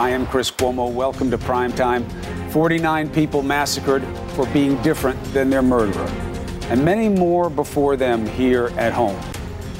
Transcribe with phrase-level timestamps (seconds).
[0.00, 0.90] I am Chris Cuomo.
[0.90, 2.10] Welcome to Primetime.
[2.52, 6.06] 49 people massacred for being different than their murderer,
[6.70, 9.20] and many more before them here at home.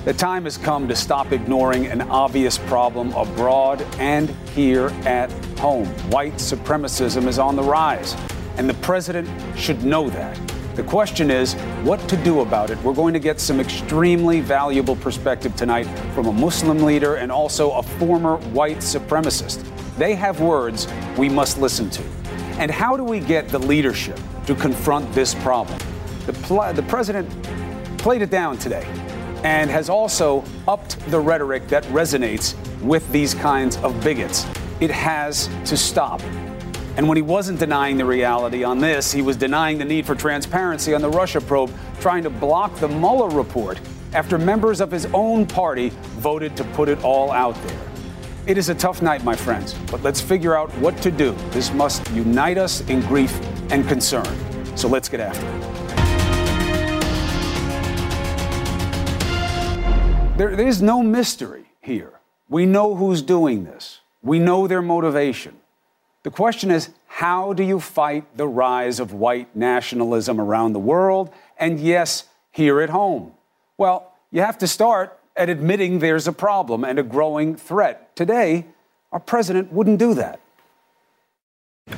[0.04, 5.86] The time has come to stop ignoring an obvious problem abroad and here at home.
[6.10, 8.14] White supremacism is on the rise,
[8.58, 9.26] and the president
[9.58, 10.38] should know that.
[10.74, 12.76] The question is what to do about it.
[12.82, 17.70] We're going to get some extremely valuable perspective tonight from a Muslim leader and also
[17.72, 19.66] a former white supremacist.
[20.00, 22.02] They have words we must listen to.
[22.58, 25.78] And how do we get the leadership to confront this problem?
[26.24, 27.28] The, pl- the president
[27.98, 28.84] played it down today
[29.44, 34.46] and has also upped the rhetoric that resonates with these kinds of bigots.
[34.80, 36.22] It has to stop.
[36.96, 40.14] And when he wasn't denying the reality on this, he was denying the need for
[40.14, 43.78] transparency on the Russia probe, trying to block the Mueller report
[44.14, 47.89] after members of his own party voted to put it all out there.
[48.46, 51.32] It is a tough night, my friends, but let's figure out what to do.
[51.50, 53.38] This must unite us in grief
[53.70, 54.26] and concern.
[54.76, 55.60] So let's get after it.
[60.38, 62.14] There, there's no mystery here.
[62.48, 65.56] We know who's doing this, we know their motivation.
[66.22, 71.30] The question is how do you fight the rise of white nationalism around the world
[71.58, 73.32] and, yes, here at home?
[73.76, 78.14] Well, you have to start at admitting there's a problem and a growing threat.
[78.14, 78.66] Today,
[79.10, 80.38] our president wouldn't do that.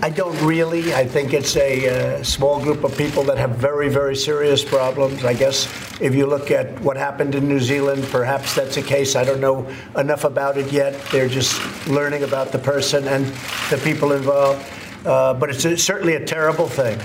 [0.00, 0.94] I don't really.
[0.94, 5.24] I think it's a uh, small group of people that have very, very serious problems.
[5.24, 5.66] I guess
[6.00, 9.16] if you look at what happened in New Zealand, perhaps that's a case.
[9.16, 10.94] I don't know enough about it yet.
[11.10, 13.26] They're just learning about the person and
[13.70, 14.64] the people involved.
[15.04, 16.98] Uh, but it's a, certainly a terrible thing.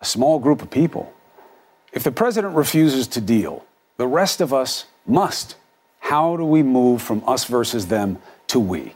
[0.00, 1.12] A small group of people.
[1.92, 3.64] If the president refuses to deal,
[3.98, 5.56] the rest of us must.
[6.00, 8.18] How do we move from us versus them
[8.48, 8.94] to we?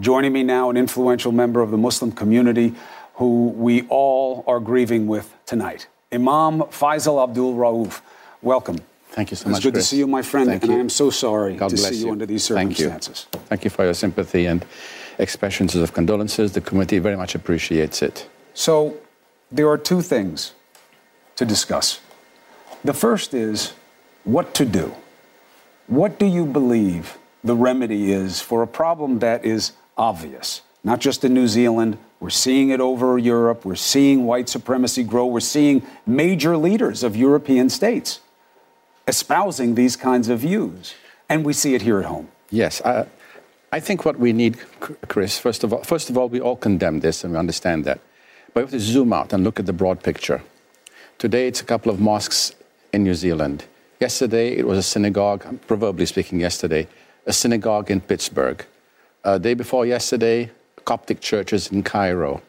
[0.00, 2.74] Joining me now, an influential member of the Muslim community
[3.14, 8.00] who we all are grieving with tonight, Imam Feisal Abdul Rauf.
[8.40, 8.78] Welcome.
[9.10, 9.56] Thank you so it's much.
[9.58, 9.88] It's good Chris.
[9.88, 10.78] to see you, my friend, Thank and you.
[10.78, 12.86] I am so sorry God to bless see you, under these Thank you.
[12.86, 13.26] circumstances.
[13.48, 14.64] Thank you for your sympathy and
[15.18, 16.52] expressions of condolences.
[16.52, 18.28] The committee very much appreciates it.
[18.54, 18.96] So,
[19.50, 20.52] there are two things
[21.36, 22.00] to discuss.
[22.84, 23.72] The first is
[24.24, 24.94] what to do.
[25.88, 30.60] What do you believe the remedy is for a problem that is obvious?
[30.84, 35.26] Not just in New Zealand, we're seeing it over Europe, we're seeing white supremacy grow,
[35.26, 38.20] we're seeing major leaders of European states
[39.06, 40.94] espousing these kinds of views,
[41.30, 42.28] and we see it here at home.
[42.50, 43.06] Yes, I,
[43.72, 44.58] I think what we need,
[45.08, 48.00] Chris, first of all, first of all, we all condemn this and we understand that,
[48.52, 50.42] but we have to zoom out and look at the broad picture.
[51.16, 52.54] Today, it's a couple of mosques
[52.92, 53.64] in New Zealand.
[54.00, 56.86] Yesterday, it was a synagogue, proverbially speaking, yesterday,
[57.26, 58.64] a synagogue in Pittsburgh.
[59.24, 60.50] Uh, day before yesterday,
[60.84, 62.40] Coptic churches in Cairo.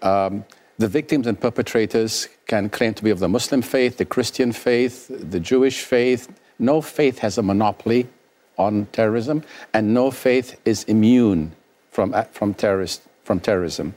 [0.00, 0.46] Um,
[0.78, 5.08] the victims and perpetrators can claim to be of the Muslim faith, the Christian faith,
[5.08, 6.28] the Jewish faith.
[6.58, 8.08] No faith has a monopoly
[8.56, 9.44] on terrorism,
[9.74, 11.52] and no faith is immune
[11.90, 13.94] from, from, terrorist, from terrorism.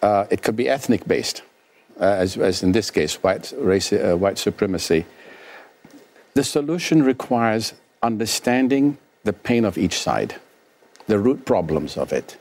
[0.00, 1.42] Uh, it could be ethnic based,
[2.00, 5.04] uh, as, as, in this case, white, race, uh, white supremacy.
[6.34, 10.36] The solution requires understanding the pain of each side,
[11.06, 12.36] the root problems of it.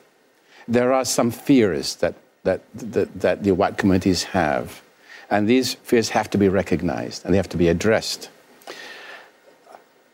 [0.68, 4.82] There are some fears that, that, that, that the white communities have,
[5.30, 8.30] and these fears have to be recognized and they have to be addressed.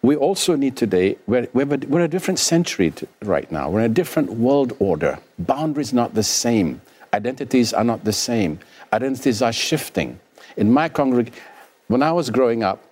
[0.02, 3.70] We also need today, we're, we're, we're a different century to, right now.
[3.70, 5.20] We're in a different world order.
[5.40, 6.82] Boundaries not the same.
[7.14, 8.60] Identities are not the same.
[8.94, 10.20] Identities are shifting.
[10.56, 11.40] In my congregation,
[11.88, 12.84] when I was growing up,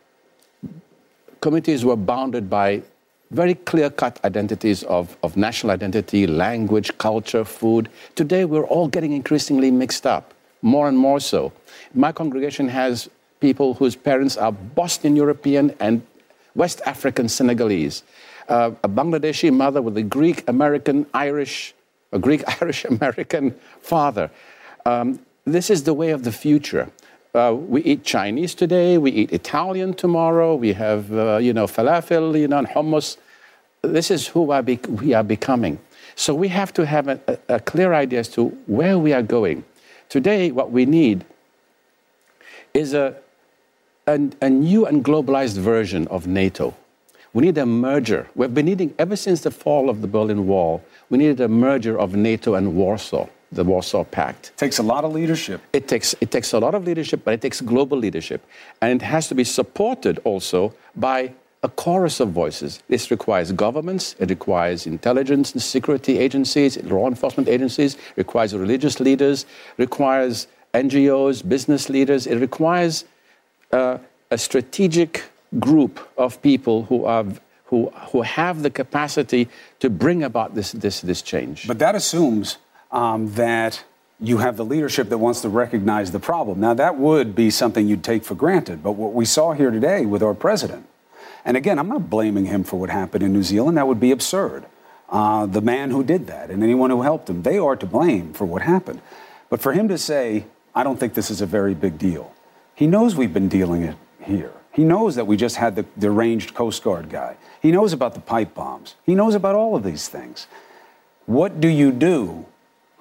[1.45, 2.81] communities were bounded by
[3.30, 7.88] very clear cut identities of, of national identity, language, culture, food.
[8.15, 10.33] Today, we're all getting increasingly mixed up,
[10.63, 11.53] more and more so.
[11.94, 13.07] My congregation has
[13.42, 16.01] people whose parents are Boston European and
[16.56, 18.01] West African Senegalese,
[18.50, 21.75] uh, a Bangladeshi mother with a Greek American Irish,
[22.12, 24.31] a Greek Irish American father.
[24.88, 26.89] Um, this is the way of the future.
[27.36, 32.40] Uh, we eat Chinese today, we eat Italian tomorrow, we have, uh, you know, falafel,
[32.40, 33.18] you know, and hummus.
[33.82, 35.78] This is who we are becoming.
[36.16, 39.22] So we have to have a, a, a clear idea as to where we are
[39.22, 39.66] going.
[40.08, 41.26] Today, what we need
[42.74, 43.18] is a,
[44.08, 46.74] a, a new and globalized version of NATO.
[47.34, 48.30] We need a merger.
[48.36, 52.00] We've been needing, ever since the fall of the Berlin Wall, we needed a merger
[52.00, 54.56] of NATO and Warsaw, the Warsaw Pact.
[54.57, 55.62] Takes a lot of leadership.
[55.74, 58.45] It takes, it takes a lot of leadership, but it takes global leadership.
[58.81, 61.33] And it has to be supported also by
[61.63, 62.83] a chorus of voices.
[62.89, 69.45] This requires governments, it requires intelligence and security agencies, law enforcement agencies, requires religious leaders,
[69.77, 72.27] requires NGOs, business leaders.
[72.27, 73.06] It requires
[73.71, 73.98] uh,
[74.30, 75.24] a strategic
[75.59, 77.25] group of people who, are,
[77.65, 79.48] who, who have the capacity
[79.80, 81.68] to bring about this, this, this change.
[81.68, 82.57] But that assumes
[82.95, 83.83] um, that
[84.21, 86.62] you have the leadership that wants to recognize the problem.
[86.62, 88.81] Now, that would be something you'd take for granted.
[88.81, 90.88] But what we saw here today with our president,
[91.44, 94.12] and again, I'm not blaming him for what happened in New Zealand, that would be
[94.12, 94.65] absurd.
[95.09, 98.33] Uh, the man who did that and anyone who helped him, they are to blame
[98.33, 99.01] for what happened.
[99.50, 102.33] But for him to say, I don't think this is a very big deal,
[102.74, 104.53] he knows we've been dealing it here.
[104.71, 107.38] He knows that we just had the deranged Coast Guard guy.
[107.62, 108.95] He knows about the pipe bombs.
[109.06, 110.48] He knows about all of these things.
[111.25, 112.45] What do you do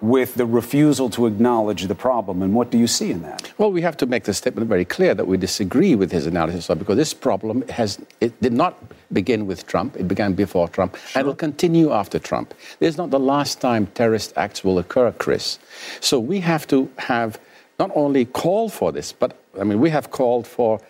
[0.05, 3.51] with the refusal to acknowledge the problem, and what do you see in that?
[3.57, 6.67] Well, we have to make the statement very clear that we disagree with his analysis
[6.67, 8.75] because this problem has it did not
[9.13, 11.21] begin with Trump; it began before Trump, sure.
[11.21, 12.53] and will continue after Trump.
[12.81, 15.59] This is not the last time terrorist acts will occur, Chris.
[16.01, 17.41] So we have to have
[17.79, 20.81] not only call for this, but I mean we have called for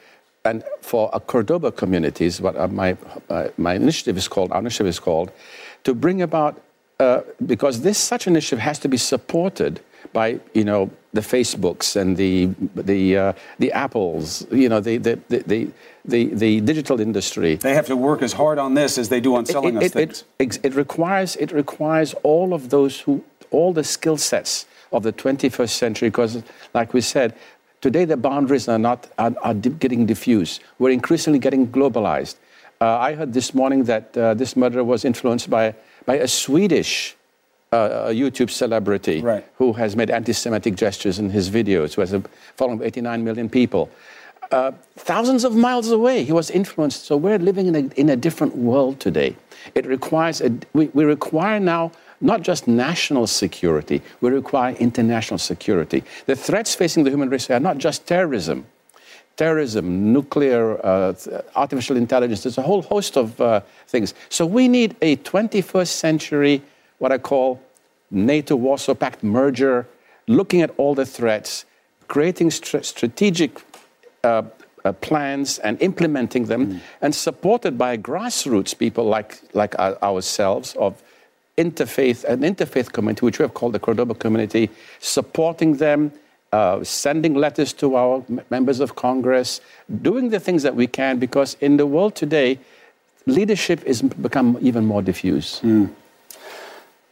[0.45, 2.97] and for a Cordoba communities, what uh, my
[3.31, 5.31] uh, my initiative is called, our initiative is called,
[5.85, 6.61] to bring about
[7.01, 9.81] uh, because this such initiative has to be supported
[10.13, 15.19] by you know the Facebooks and the the uh, the Apples, you know the the,
[15.29, 15.71] the
[16.05, 17.57] the the digital industry.
[17.57, 19.85] They have to work as hard on this as they do on selling it, us
[19.85, 20.25] it, things.
[20.39, 25.13] It, it, requires it requires all of those who all the skill sets of the
[25.13, 26.43] 21st century because,
[26.73, 27.35] like we said.
[27.81, 30.63] Today, the boundaries are not are, are getting diffused.
[30.79, 32.37] We're increasingly getting globalized.
[32.81, 35.75] Uh, I heard this morning that uh, this murder was influenced by
[36.07, 37.17] by a Swedish
[37.75, 39.45] uh, a YouTube celebrity right.
[39.57, 42.23] who has made anti Semitic gestures in his videos, who has a
[42.57, 43.91] following of 89 million people.
[44.53, 47.07] Uh, thousands of miles away, he was influenced.
[47.07, 49.35] So we're living in a, in a different world today.
[49.75, 51.91] It requires, a, we, we require now
[52.21, 56.05] not just national security, we require international security.
[56.27, 58.67] The threats facing the human race are not just terrorism,
[59.37, 61.15] terrorism, nuclear, uh,
[61.57, 64.15] artificial intelligence, there's a whole host of uh, things.
[64.29, 66.63] So we need a 21st century,
[66.99, 67.61] what I call
[68.11, 69.87] NATO Warsaw Pact merger,
[70.27, 71.65] looking at all the threats,
[72.09, 73.61] creating st- strategic
[74.23, 74.43] uh,
[74.85, 76.81] uh plans and implementing them, mm.
[77.01, 81.03] and supported by grassroots people like, like ourselves of
[81.57, 84.71] interfaith, an interfaith community, which we have called the Cordoba community,
[85.01, 86.13] supporting them
[86.55, 89.61] uh, sending letters to our members of Congress,
[90.03, 92.59] doing the things that we can, because in the world today,
[93.27, 95.61] leadership has become even more diffuse.
[95.61, 95.91] Mm.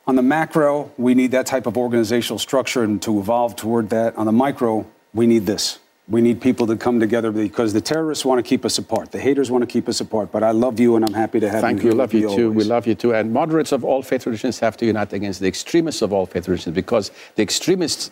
[0.07, 4.17] On the macro, we need that type of organizational structure and to evolve toward that.
[4.17, 5.81] On the micro, we need this.
[6.09, 9.13] We need people to come together because the terrorists want to keep us apart.
[9.13, 10.31] The haters want to keep us apart.
[10.31, 11.93] But I love you and I'm happy to have Thank you.
[11.93, 11.99] Thank you.
[11.99, 12.49] Love you too.
[12.49, 12.57] Always.
[12.57, 13.15] We love you too.
[13.15, 16.45] And moderates of all faith traditions have to unite against the extremists of all faith
[16.45, 18.11] traditions because the extremists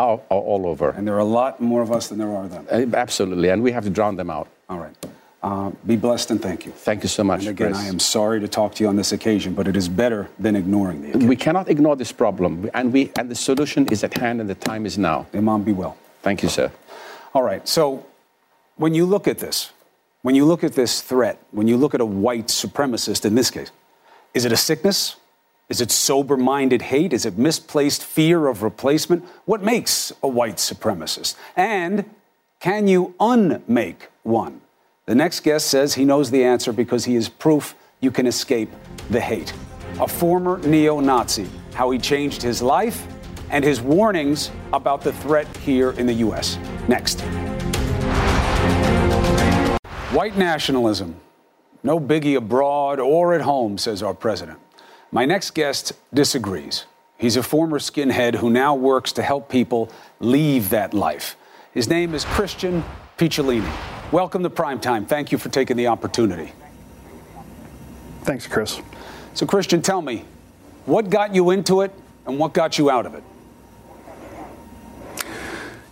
[0.00, 0.90] are, are all over.
[0.90, 2.66] And there are a lot more of us than there are them.
[2.70, 4.48] Uh, absolutely, and we have to drown them out.
[4.68, 4.96] All right.
[5.42, 6.72] Uh, be blessed and thank you.
[6.72, 7.40] Thank you so much.
[7.40, 7.78] And again, Chris.
[7.78, 10.54] I am sorry to talk to you on this occasion, but it is better than
[10.54, 11.28] ignoring the occasion.
[11.28, 14.54] We cannot ignore this problem, and we and the solution is at hand, and the
[14.54, 15.26] time is now.
[15.32, 15.96] Imam, be well.
[16.22, 16.70] Thank you, sir.
[17.32, 17.66] All right.
[17.66, 18.04] So,
[18.76, 19.72] when you look at this,
[20.20, 23.50] when you look at this threat, when you look at a white supremacist in this
[23.50, 23.70] case,
[24.34, 25.16] is it a sickness?
[25.70, 27.12] Is it sober minded hate?
[27.12, 29.24] Is it misplaced fear of replacement?
[29.44, 31.36] What makes a white supremacist?
[31.54, 32.10] And
[32.58, 34.62] can you unmake one?
[35.06, 38.68] The next guest says he knows the answer because he is proof you can escape
[39.10, 39.52] the hate.
[40.00, 43.06] A former neo Nazi, how he changed his life
[43.50, 46.58] and his warnings about the threat here in the U.S.
[46.88, 47.20] Next.
[50.10, 51.14] White nationalism.
[51.84, 54.58] No biggie abroad or at home, says our president.
[55.12, 56.84] My next guest disagrees.
[57.18, 59.90] He's a former skinhead who now works to help people
[60.20, 61.36] leave that life.
[61.72, 62.84] His name is Christian
[63.18, 63.68] Picciolini.
[64.12, 65.08] Welcome to Primetime.
[65.08, 66.52] Thank you for taking the opportunity.
[68.22, 68.80] Thanks, Chris.
[69.34, 70.24] So, Christian, tell me,
[70.86, 71.92] what got you into it
[72.24, 73.24] and what got you out of it?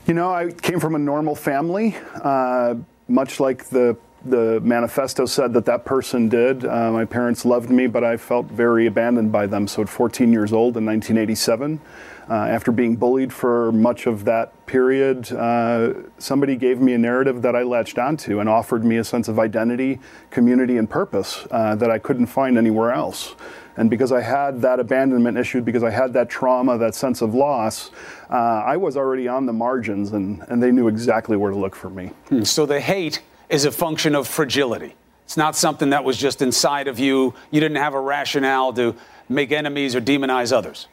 [0.06, 2.76] You know, I came from a normal family, uh,
[3.08, 6.64] much like the the manifesto said that that person did.
[6.64, 9.68] Uh, my parents loved me, but I felt very abandoned by them.
[9.68, 11.80] So at 14 years old in 1987,
[12.28, 17.40] uh, after being bullied for much of that period, uh, somebody gave me a narrative
[17.42, 19.98] that I latched onto and offered me a sense of identity,
[20.30, 23.34] community, and purpose uh, that I couldn't find anywhere else.
[23.78, 27.32] And because I had that abandonment issue, because I had that trauma, that sense of
[27.32, 27.92] loss,
[28.28, 31.76] uh, I was already on the margins and, and they knew exactly where to look
[31.76, 32.10] for me.
[32.28, 32.42] Hmm.
[32.42, 34.94] So the hate is a function of fragility.
[35.24, 37.34] It's not something that was just inside of you.
[37.50, 38.94] You didn't have a rationale to
[39.28, 40.88] make enemies or demonize others.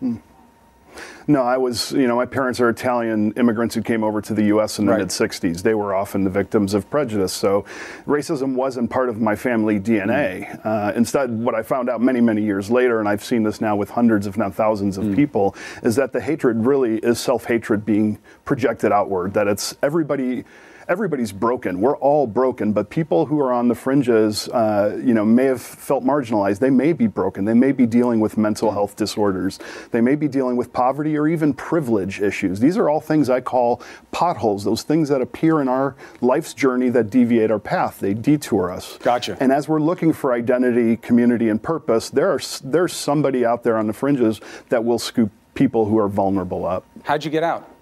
[0.00, 0.16] Hmm.
[1.26, 4.44] No, I was, you know, my parents are Italian immigrants who came over to the
[4.44, 4.78] U.S.
[4.78, 4.98] in the right.
[4.98, 5.62] mid 60s.
[5.62, 7.32] They were often the victims of prejudice.
[7.32, 7.64] So
[8.06, 10.60] racism wasn't part of my family DNA.
[10.60, 10.66] Mm.
[10.66, 13.74] Uh, instead, what I found out many, many years later, and I've seen this now
[13.74, 15.16] with hundreds, if not thousands of mm.
[15.16, 20.44] people, is that the hatred really is self hatred being projected outward, that it's everybody
[20.88, 21.80] everybody's broken.
[21.80, 25.62] We're all broken, but people who are on the fringes, uh, you know, may have
[25.62, 26.58] felt marginalized.
[26.58, 27.44] They may be broken.
[27.44, 29.58] They may be dealing with mental health disorders.
[29.90, 32.60] They may be dealing with poverty or even privilege issues.
[32.60, 34.64] These are all things I call potholes.
[34.64, 38.00] Those things that appear in our life's journey that deviate our path.
[38.00, 38.98] They detour us.
[38.98, 39.36] Gotcha.
[39.40, 43.76] And as we're looking for identity, community, and purpose, there are there's somebody out there
[43.76, 46.84] on the fringes that will scoop people who are vulnerable up.
[47.04, 47.73] How'd you get out?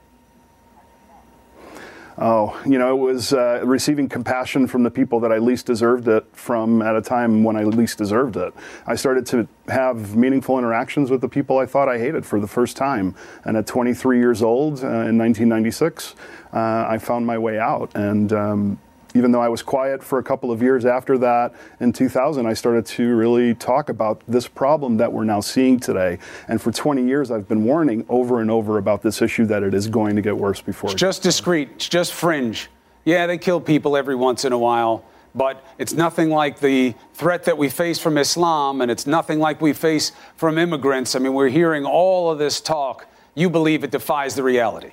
[2.19, 6.09] Oh, you know, it was uh, receiving compassion from the people that I least deserved
[6.09, 8.53] it from at a time when I least deserved it.
[8.87, 12.47] I started to have meaningful interactions with the people I thought I hated for the
[12.47, 13.15] first time.
[13.45, 16.15] And at 23 years old uh, in 1996,
[16.53, 17.91] uh, I found my way out.
[17.95, 18.79] And um,
[19.15, 22.55] even though I was quiet for a couple of years after that, in 2000, I
[22.55, 26.19] started to really talk about this problem that we're now seeing today.
[26.49, 29.75] And for 20 years, I've been warning over and over about this issue that it
[29.75, 30.91] is going to get worse before.
[30.91, 32.69] It's just discreet, it's just fringe.
[33.05, 35.05] Yeah, they kill people every once in a while,
[35.35, 39.61] but it's nothing like the threat that we face from Islam, and it's nothing like
[39.61, 41.17] we face from immigrants.
[41.17, 43.07] I mean, we're hearing all of this talk.
[43.35, 44.93] You believe it defies the reality.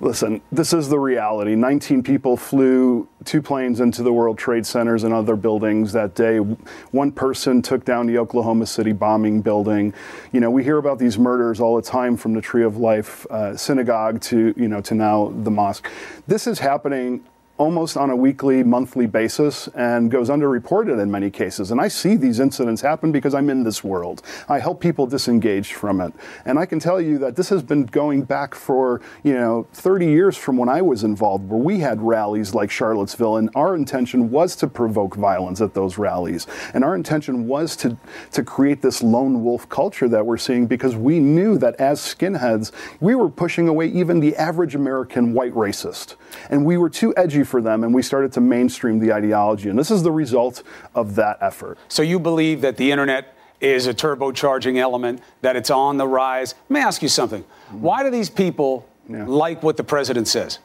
[0.00, 1.54] Listen, this is the reality.
[1.54, 6.38] 19 people flew two planes into the World Trade Centers and other buildings that day.
[6.38, 9.94] One person took down the Oklahoma City bombing building.
[10.32, 13.24] You know, we hear about these murders all the time from the Tree of Life
[13.30, 15.88] uh, synagogue to, you know, to now the mosque.
[16.26, 17.24] This is happening
[17.56, 21.70] almost on a weekly, monthly basis and goes underreported in many cases.
[21.70, 24.22] And I see these incidents happen because I'm in this world.
[24.48, 26.12] I help people disengage from it.
[26.44, 30.06] And I can tell you that this has been going back for, you know, 30
[30.06, 34.30] years from when I was involved, where we had rallies like Charlottesville, and our intention
[34.30, 36.48] was to provoke violence at those rallies.
[36.74, 37.96] And our intention was to,
[38.32, 42.72] to create this lone wolf culture that we're seeing because we knew that as skinheads,
[42.98, 46.16] we were pushing away even the average American white racist.
[46.50, 49.68] And we were too edgy for them, and we started to mainstream the ideology.
[49.68, 50.62] And this is the result
[50.94, 51.78] of that effort.
[51.88, 56.54] So you believe that the internet is a turbocharging element, that it's on the rise.
[56.68, 57.42] Let me ask you something.
[57.42, 57.80] Mm-hmm.
[57.80, 59.24] Why do these people yeah.
[59.26, 60.58] like what the president says?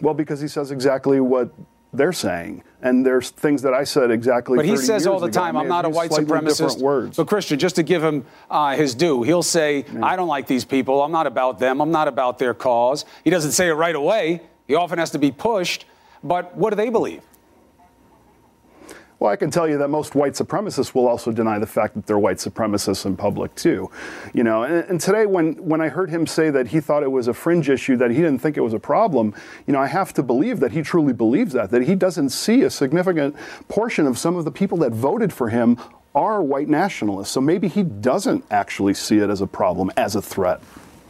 [0.00, 1.52] Well, because he says exactly what
[1.92, 2.62] they're saying.
[2.80, 4.56] And there's things that I said exactly.
[4.56, 7.16] But he says all the time, "I'm not a white supremacist." Words.
[7.16, 10.04] But Christian, just to give him uh, his due, he'll say, yeah.
[10.04, 11.02] "I don't like these people.
[11.02, 11.80] I'm not about them.
[11.80, 14.42] I'm not about their cause." He doesn't say it right away.
[14.66, 15.84] He often has to be pushed.
[16.24, 17.22] But what do they believe?
[19.22, 22.06] Well, I can tell you that most white supremacists will also deny the fact that
[22.06, 23.88] they're white supremacists in public too.
[24.34, 27.12] You know, and, and, today when when I heard him say that he thought it
[27.12, 29.32] was a fringe issue, that he didn't think it was a problem,
[29.64, 32.62] you know, I have to believe that he truly believes that, that he doesn't see
[32.62, 33.36] a significant
[33.68, 35.78] portion of some of the people that voted for him
[36.16, 37.30] are white nationalists.
[37.30, 40.60] So maybe he doesn't actually see it as a problem, as a threat.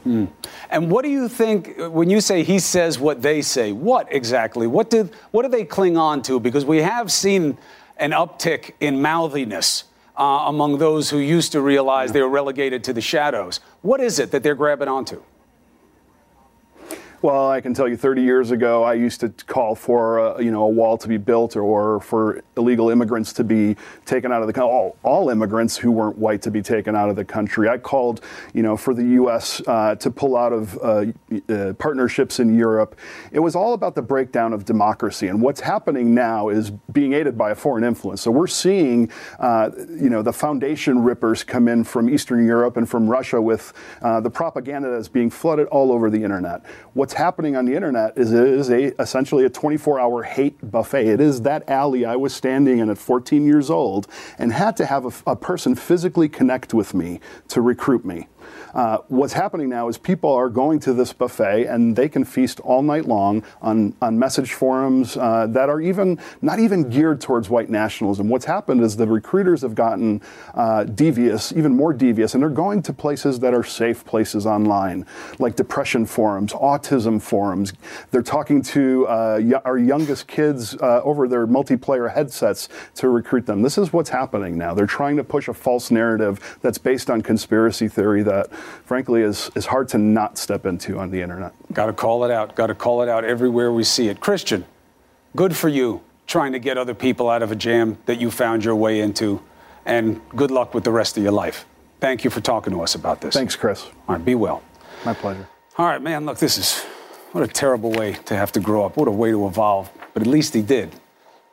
[0.07, 0.29] Mm.
[0.69, 3.73] And what do you think when you say he says what they say?
[3.73, 4.67] What exactly?
[4.67, 6.39] What did what do they cling on to?
[6.41, 7.57] Because we have seen
[7.97, 9.85] an uptick in mouthiness
[10.17, 13.61] uh, among those who used to realize they were relegated to the shadows.
[13.81, 15.23] What is it that they're grabbing onto?
[17.23, 20.51] Well, I can tell you 30 years ago, I used to call for a, you
[20.51, 24.41] know, a wall to be built or, or for illegal immigrants to be taken out
[24.41, 27.25] of the country, all, all, immigrants who weren't white to be taken out of the
[27.25, 27.69] country.
[27.69, 28.23] I called,
[28.55, 29.63] you know, for the U.S.
[29.69, 31.05] Uh, to pull out of uh,
[31.49, 32.99] uh, partnerships in Europe.
[33.31, 35.29] It was all about the breakdown of democracy.
[35.29, 38.21] And what's happening now is being aided by a foreign influence.
[38.21, 42.91] So we're seeing, uh, you know, the foundation rippers come in from Eastern Europe and
[42.91, 46.67] from Russia with uh, the propaganda that's being flooded all over the internet.
[46.95, 50.57] What's what's happening on the internet is it is a, essentially a 24 hour hate
[50.71, 51.07] buffet.
[51.07, 54.07] It is that alley I was standing in at 14 years old
[54.39, 58.29] and had to have a, a person physically connect with me to recruit me.
[58.75, 62.61] Uh, what's happening now is people are going to this buffet and they can feast
[62.61, 67.51] all night long on, on message forums uh, that are even not even geared towards
[67.51, 68.29] white nationalism.
[68.29, 70.23] What's happened is the recruiters have gotten
[70.55, 75.07] uh, devious, even more devious, and they're going to places that are safe places online,
[75.39, 77.73] like depression forums, autism forums.
[78.11, 83.47] They're talking to uh, y- our youngest kids uh, over their multiplayer headsets to recruit
[83.47, 83.63] them.
[83.63, 84.75] This is what's happening now.
[84.75, 88.51] They're trying to push a false narrative that's based on conspiracy theory that
[88.85, 91.53] frankly, is, is hard to not step into on the internet.
[91.73, 92.55] Got to call it out.
[92.55, 94.21] Got to call it out everywhere we see it.
[94.21, 94.65] Christian,
[95.35, 98.65] good for you trying to get other people out of a jam that you found
[98.65, 99.41] your way into.
[99.85, 101.67] And good luck with the rest of your life.
[102.01, 103.35] Thank you for talking to us about this.
[103.35, 103.85] Thanks, Chris.
[104.09, 104.63] All right, be well.
[105.05, 105.49] My pleasure.
[105.79, 106.83] All right, man, look, this is
[107.33, 108.97] what a terrible way to have to grow up.
[108.97, 109.91] What a way to evolve.
[110.15, 110.95] But at least he did.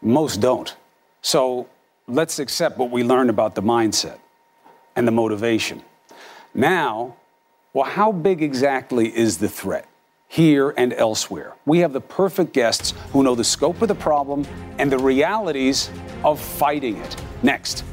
[0.01, 0.75] Most don't.
[1.21, 1.67] So
[2.07, 4.19] let's accept what we learned about the mindset
[4.95, 5.81] and the motivation.
[6.55, 7.15] Now,
[7.73, 9.87] well, how big exactly is the threat?
[10.27, 11.53] Here and elsewhere.
[11.65, 14.45] We have the perfect guests who know the scope of the problem
[14.79, 15.91] and the realities
[16.23, 17.15] of fighting it.
[17.43, 17.83] Next.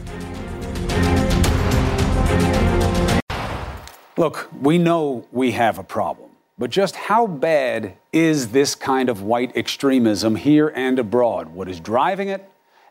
[4.17, 9.21] Look, we know we have a problem, but just how bad is this kind of
[9.21, 11.49] white extremism here and abroad?
[11.49, 12.49] What is driving it?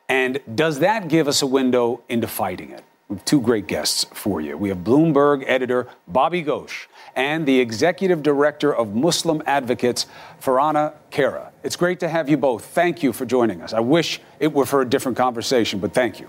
[0.08, 2.84] And does that give us a window into fighting it?
[3.08, 4.58] We have two great guests for you.
[4.58, 10.08] We have Bloomberg editor Bobby Ghosh and the executive director of Muslim Advocates,
[10.42, 11.52] Farhana Khera.
[11.64, 12.66] It's great to have you both.
[12.66, 13.74] Thank you for joining us.
[13.74, 16.28] I wish it were for a different conversation, but thank you.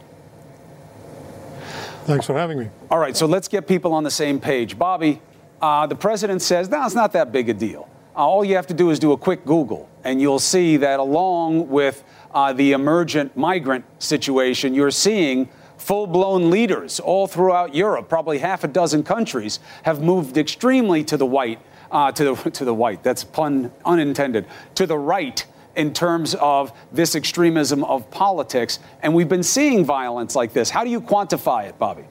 [2.04, 2.68] Thanks for having me.
[2.90, 4.78] All right, so let's get people on the same page.
[4.78, 5.22] Bobby,
[5.62, 7.88] uh, the president says, no, it's not that big a deal.
[8.14, 11.00] Uh, all you have to do is do a quick Google, and you'll see that
[11.00, 18.08] along with uh, the emergent migrant situation, you're seeing full blown leaders all throughout Europe,
[18.08, 22.64] probably half a dozen countries, have moved extremely to the white, uh, to, the, to
[22.64, 25.44] the white, that's pun unintended, to the right
[25.76, 28.78] in terms of this extremism of politics.
[29.02, 30.70] And we've been seeing violence like this.
[30.70, 32.04] How do you quantify it, Bobby?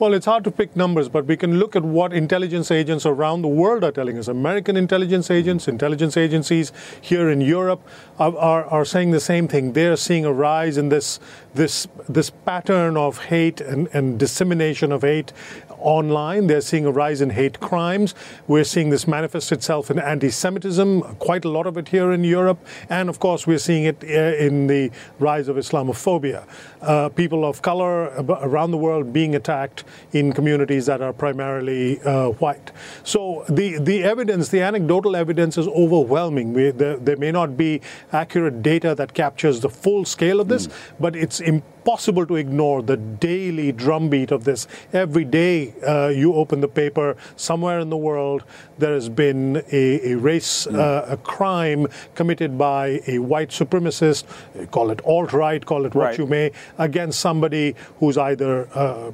[0.00, 3.42] Well, it's hard to pick numbers, but we can look at what intelligence agents around
[3.42, 4.28] the world are telling us.
[4.28, 7.86] American intelligence agents, intelligence agencies here in Europe
[8.18, 9.74] are, are, are saying the same thing.
[9.74, 11.20] They're seeing a rise in this,
[11.52, 15.34] this, this pattern of hate and, and dissemination of hate
[15.80, 16.46] online.
[16.46, 18.14] They're seeing a rise in hate crimes.
[18.46, 22.24] We're seeing this manifest itself in anti Semitism, quite a lot of it here in
[22.24, 22.58] Europe.
[22.88, 26.46] And of course, we're seeing it uh, in the rise of Islamophobia.
[26.80, 28.06] Uh, people of color
[28.42, 32.72] around the world being attacked in communities that are primarily uh, white.
[33.04, 36.52] So the, the evidence, the anecdotal evidence is overwhelming.
[36.52, 37.80] We, there, there, may not be
[38.12, 40.72] accurate data that captures the full scale of this, mm.
[40.98, 44.68] but it's important impossible to ignore the daily drumbeat of this.
[44.92, 48.44] Every day uh, you open the paper, somewhere in the world,
[48.78, 50.78] there has been a, a race, mm.
[50.78, 54.24] uh, a crime committed by a white supremacist,
[54.70, 56.18] call it alt right, call it what right.
[56.18, 59.10] you may, against somebody who's either uh,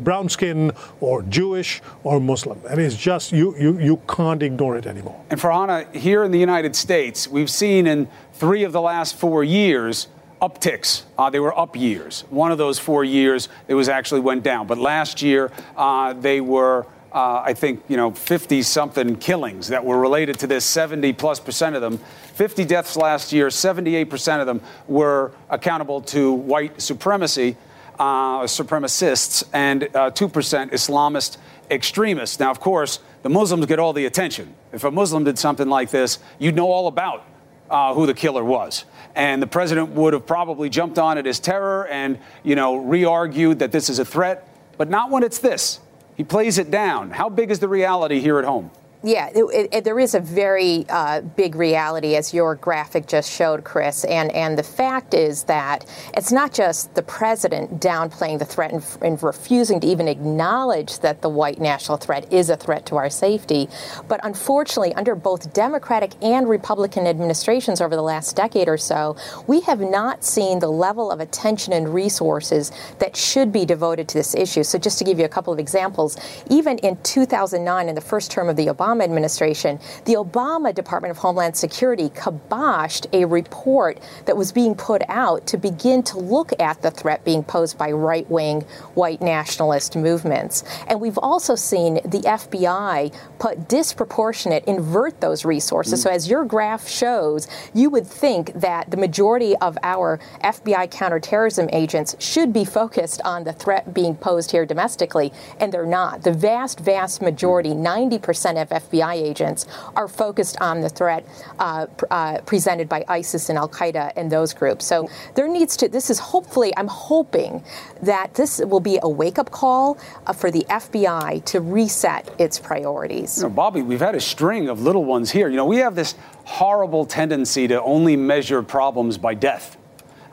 [0.00, 2.58] brown skin or Jewish or Muslim.
[2.70, 5.22] And it's just, you, you, you can't ignore it anymore.
[5.28, 9.44] And Farhana, here in the United States, we've seen in three of the last four
[9.44, 10.08] years,
[10.40, 11.02] upticks.
[11.16, 12.24] Uh, they were up years.
[12.30, 14.66] One of those four years, it was actually went down.
[14.66, 19.84] But last year, uh, they were, uh, I think, you know, 50 something killings that
[19.84, 20.64] were related to this.
[20.64, 21.98] 70 plus percent of them,
[22.34, 23.50] 50 deaths last year.
[23.50, 27.56] 78 percent of them were accountable to white supremacy,
[27.98, 31.38] uh, supremacists, and 2% uh, Islamist
[31.70, 32.38] extremists.
[32.38, 34.54] Now, of course, the Muslims get all the attention.
[34.72, 37.24] If a Muslim did something like this, you'd know all about
[37.70, 38.84] uh, who the killer was
[39.18, 43.58] and the president would have probably jumped on it as terror and, you know, re-argued
[43.58, 45.80] that this is a threat, but not when it's this.
[46.16, 47.10] He plays it down.
[47.10, 48.70] How big is the reality here at home?
[49.04, 53.62] Yeah, it, it, there is a very uh, big reality, as your graphic just showed,
[53.62, 54.04] Chris.
[54.04, 58.84] And, and the fact is that it's not just the president downplaying the threat and,
[59.00, 63.08] and, refusing to even acknowledge that the white national threat is a threat to our
[63.08, 63.68] safety.
[64.08, 69.60] But unfortunately, under both Democratic and Republican administrations over the last decade or so, we
[69.60, 74.34] have not seen the level of attention and resources that should be devoted to this
[74.34, 74.64] issue.
[74.64, 76.16] So, just to give you a couple of examples,
[76.50, 81.10] even in 2009, in the first term of the Obama Obama administration, the Obama Department
[81.10, 86.52] of Homeland Security kiboshed a report that was being put out to begin to look
[86.60, 88.62] at the threat being posed by right wing
[88.94, 90.64] white nationalist movements.
[90.86, 96.00] And we've also seen the FBI put disproportionate, invert those resources.
[96.00, 96.02] Mm.
[96.02, 101.68] So, as your graph shows, you would think that the majority of our FBI counterterrorism
[101.72, 106.22] agents should be focused on the threat being posed here domestically, and they're not.
[106.22, 111.26] The vast, vast majority, 90% of FBI agents, are focused on the threat
[111.58, 114.84] uh, uh, presented by ISIS and Al Qaeda and those groups.
[114.84, 117.64] So there needs to, this is hopefully, I'm hoping
[118.02, 122.58] that this will be a wake up call uh, for the FBI to reset its
[122.58, 123.38] priorities.
[123.38, 125.48] You know, Bobby, we've had a string of little ones here.
[125.48, 126.14] You know, we have this
[126.44, 129.77] horrible tendency to only measure problems by death.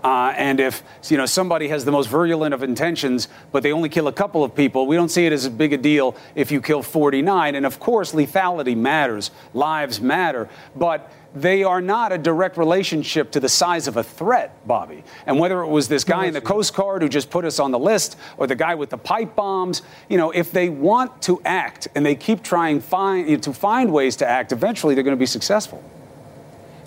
[0.06, 3.90] Uh, and if you know somebody has the most virulent of intentions, but they only
[3.90, 6.52] kill a couple of people, we don't see it as a big a deal if
[6.52, 7.56] you kill 49.
[7.56, 13.40] And of course, lethality matters, lives matter, but they are not a direct relationship to
[13.40, 15.04] the size of a threat, Bobby.
[15.26, 17.72] And whether it was this guy in the Coast Guard who just put us on
[17.72, 21.42] the list or the guy with the pipe bombs, you know, if they want to
[21.46, 25.20] act and they keep trying find, to find ways to act, eventually they're going to
[25.20, 25.84] be successful.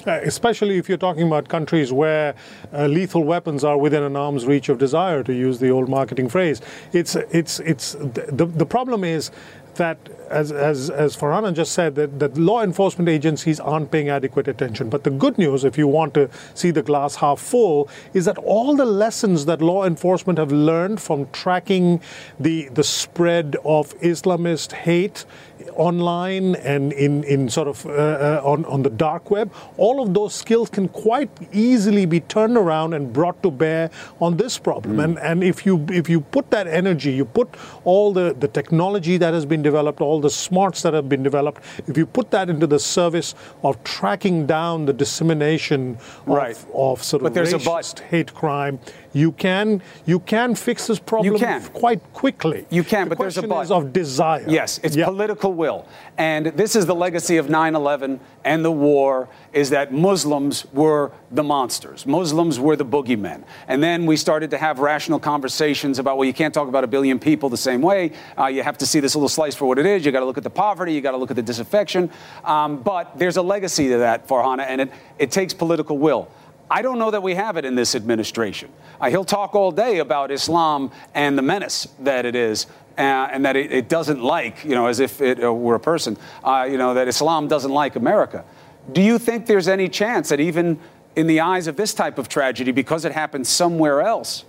[0.09, 2.35] Uh, especially if you're talking about countries where
[2.73, 6.31] uh, lethal weapons are within an arm's reach of desire, to use the old marketing
[6.31, 6.63] phrase.
[6.95, 9.31] It's, it's, it's, the, the problem is
[9.75, 9.99] that,
[10.31, 14.89] as, as, as Farhana just said, that, that law enforcement agencies aren't paying adequate attention.
[14.89, 18.39] But the good news, if you want to see the glass half full, is that
[18.39, 22.01] all the lessons that law enforcement have learned from tracking
[22.41, 25.27] the, the spread of Islamist hate
[25.77, 30.15] online and in, in sort of uh, uh, on, on the dark web, all of
[30.15, 34.97] those skills can quite easily be turned around and brought to bear on this problem.
[34.97, 35.05] Mm.
[35.05, 37.49] And, and if you if you put that energy, you put
[37.85, 41.63] all the, the technology that has been developed, all the smarts that have been developed,
[41.87, 46.67] if you put that into the service of tracking down the dissemination of, right.
[46.75, 48.79] of sort of racist hate crime,
[49.13, 51.63] you can you can fix this problem you can.
[51.69, 52.67] quite quickly.
[52.71, 53.63] You can, the but there's a but.
[53.63, 54.45] Is of desire.
[54.47, 55.87] Yes, it's political will.
[56.17, 61.43] And this is the legacy of 9/11 and the war is that Muslims were the
[61.43, 62.07] monsters.
[62.07, 63.45] Muslims were the boogeymen.
[63.67, 66.89] And then we started to have rational conversations about well you can't talk about a
[66.89, 68.13] billion people the same way.
[68.39, 70.05] Uh, you have to see this little slice for what it is.
[70.05, 72.11] You got to look at the poverty, you got to look at the disaffection.
[72.45, 76.29] Um, but there's a legacy to that, Farhana, and it, it takes political will.
[76.71, 78.71] I don't know that we have it in this administration.
[79.01, 82.67] Uh, he'll talk all day about Islam and the menace that it is.
[82.97, 85.81] Uh, and that it, it, doesn't like, you know, as if it uh, were a
[85.81, 88.45] person, uh, you know, that Islam doesn't like America.
[88.91, 90.81] Do you think there's any chance that even
[91.15, 94.45] in the eyes of this type of tragedy, because it happened somewhere else,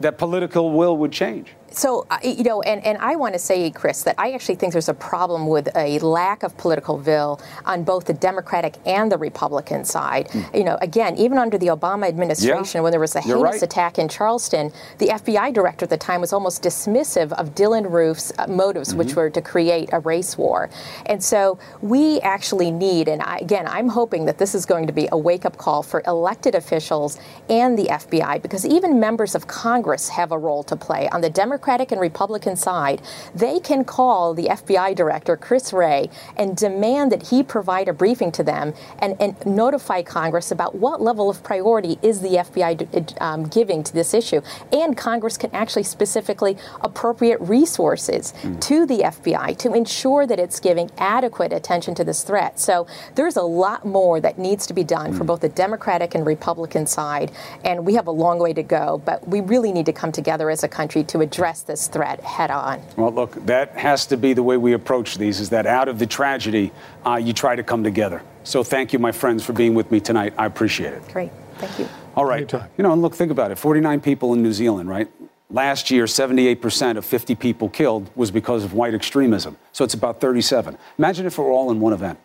[0.00, 1.54] that political will would change?
[1.74, 4.88] So, you know, and, and I want to say, Chris, that I actually think there's
[4.88, 9.84] a problem with a lack of political will on both the Democratic and the Republican
[9.84, 10.28] side.
[10.28, 10.58] Mm.
[10.58, 12.82] You know, again, even under the Obama administration, yeah.
[12.82, 13.62] when there was a heinous right.
[13.62, 18.32] attack in Charleston, the FBI director at the time was almost dismissive of Dylann Roof's
[18.38, 18.98] uh, motives, mm-hmm.
[18.98, 20.68] which were to create a race war.
[21.06, 24.92] And so we actually need, and I, again, I'm hoping that this is going to
[24.92, 29.46] be a wake up call for elected officials and the FBI, because even members of
[29.46, 33.00] Congress have a role to play on the Democratic Democratic and Republican side,
[33.36, 38.32] they can call the FBI director, Chris Wray, and demand that he provide a briefing
[38.32, 43.44] to them and, and notify Congress about what level of priority is the FBI um,
[43.44, 44.40] giving to this issue.
[44.72, 48.60] And Congress can actually specifically appropriate resources mm.
[48.62, 52.58] to the FBI to ensure that it's giving adequate attention to this threat.
[52.58, 55.18] So there's a lot more that needs to be done mm.
[55.18, 57.30] for both the Democratic and Republican side.
[57.64, 60.50] And we have a long way to go, but we really need to come together
[60.50, 62.80] as a country to address address this threat head on.
[62.96, 65.98] Well, look, that has to be the way we approach these is that out of
[65.98, 66.72] the tragedy,
[67.04, 68.22] uh, you try to come together.
[68.44, 70.32] So thank you, my friends, for being with me tonight.
[70.38, 71.06] I appreciate it.
[71.12, 71.30] Great.
[71.58, 71.88] Thank you.
[72.16, 72.38] All right.
[72.38, 72.70] Anytime.
[72.78, 75.08] You know, and look, think about it 49 people in New Zealand, right?
[75.50, 79.58] Last year, 78% of 50 people killed was because of white extremism.
[79.72, 80.78] So it's about 37.
[80.98, 82.18] Imagine if it were all in one event.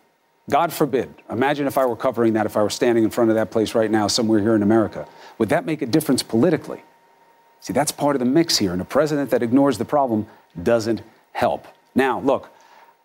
[0.48, 1.12] God forbid.
[1.28, 3.74] Imagine if I were covering that, if I were standing in front of that place
[3.74, 5.06] right now, somewhere here in America.
[5.36, 6.82] Would that make a difference politically?
[7.60, 8.72] See, that's part of the mix here.
[8.72, 10.26] And a president that ignores the problem
[10.62, 11.66] doesn't help.
[11.94, 12.50] Now, look,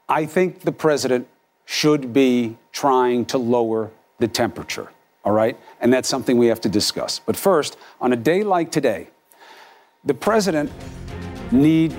[0.07, 1.27] I think the president
[1.65, 4.89] should be trying to lower the temperature,
[5.23, 5.57] all right?
[5.81, 7.19] And that's something we have to discuss.
[7.19, 9.07] But first, on a day like today,
[10.03, 10.71] the president
[11.51, 11.95] need,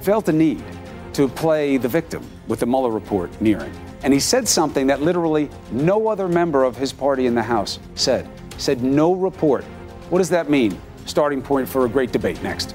[0.00, 0.62] felt the need
[1.14, 3.72] to play the victim with the Mueller report nearing.
[4.02, 7.78] And he said something that literally no other member of his party in the House
[7.94, 8.28] said.
[8.58, 9.64] Said, no report.
[10.10, 10.78] What does that mean?
[11.06, 12.74] Starting point for a great debate next.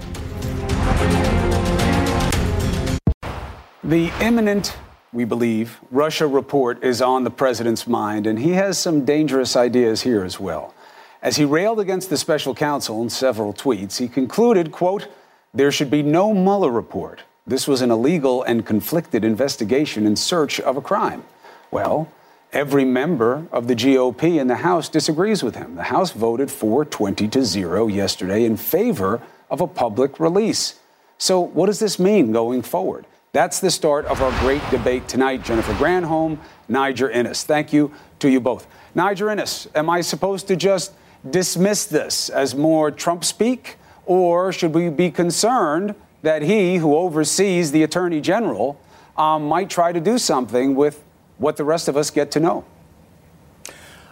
[3.83, 4.75] The imminent
[5.11, 10.01] we believe, Russia report is on the president's mind, and he has some dangerous ideas
[10.01, 10.73] here as well.
[11.21, 15.07] As he railed against the special counsel in several tweets, he concluded, quote,
[15.53, 17.23] there should be no Mueller report.
[17.47, 21.23] This was an illegal and conflicted investigation in search of a crime.
[21.71, 22.11] Well,
[22.51, 25.75] every member of the GOP in the House disagrees with him.
[25.75, 30.79] The House voted 420 to 0 yesterday in favor of a public release.
[31.17, 33.05] So, what does this mean going forward?
[33.31, 35.43] That's the start of our great debate tonight.
[35.43, 37.43] Jennifer Granholm, Niger Innis.
[37.43, 38.65] Thank you to you both.
[38.95, 40.93] Niger Innis, am I supposed to just
[41.29, 43.77] dismiss this as more Trump speak?
[44.05, 48.79] Or should we be concerned that he, who oversees the Attorney General,
[49.15, 51.03] um, might try to do something with
[51.39, 52.65] what the rest of us get to know?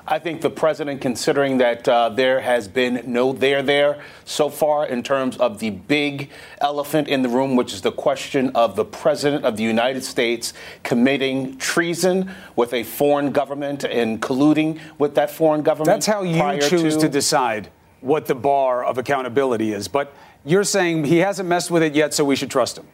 [0.09, 4.87] I think the president, considering that uh, there has been no there there so far
[4.87, 6.29] in terms of the big
[6.61, 10.53] elephant in the room, which is the question of the president of the United States
[10.83, 15.87] committing treason with a foreign government and colluding with that foreign government.
[15.87, 19.89] That's how you choose to-, to decide what the bar of accountability is.
[19.89, 20.13] But
[20.45, 22.87] you're saying he hasn't messed with it yet, so we should trust him.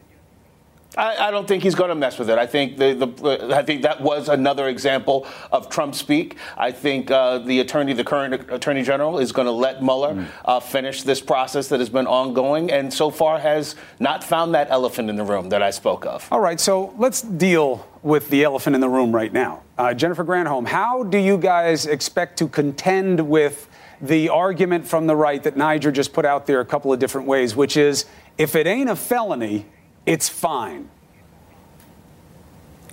[0.96, 2.38] I, I, don't think he's going to mess with it.
[2.38, 6.36] I think the, the I think that was another example of Trump speak.
[6.56, 10.26] I think uh, the attorney, the current attorney general, is going to let Mueller mm.
[10.44, 14.70] uh, finish this process that has been ongoing, and so far has not found that
[14.70, 16.28] elephant in the room that I spoke of.
[16.30, 19.62] All right, so let's deal with the elephant in the room right now.
[19.76, 23.68] Uh, Jennifer Granholm, how do you guys expect to contend with?
[24.00, 27.26] The argument from the right that Niger just put out there a couple of different
[27.26, 28.04] ways, which is
[28.36, 29.66] if it ain't a felony,
[30.06, 30.88] it's fine.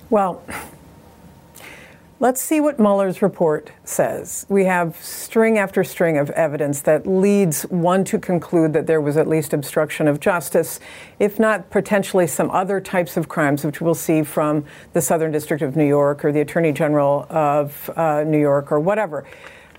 [0.09, 0.43] Well,
[2.19, 4.45] let's see what Mueller's report says.
[4.49, 9.15] We have string after string of evidence that leads one to conclude that there was
[9.15, 10.79] at least obstruction of justice,
[11.19, 15.63] if not potentially some other types of crimes, which we'll see from the Southern District
[15.63, 19.25] of New York or the Attorney General of uh, New York or whatever.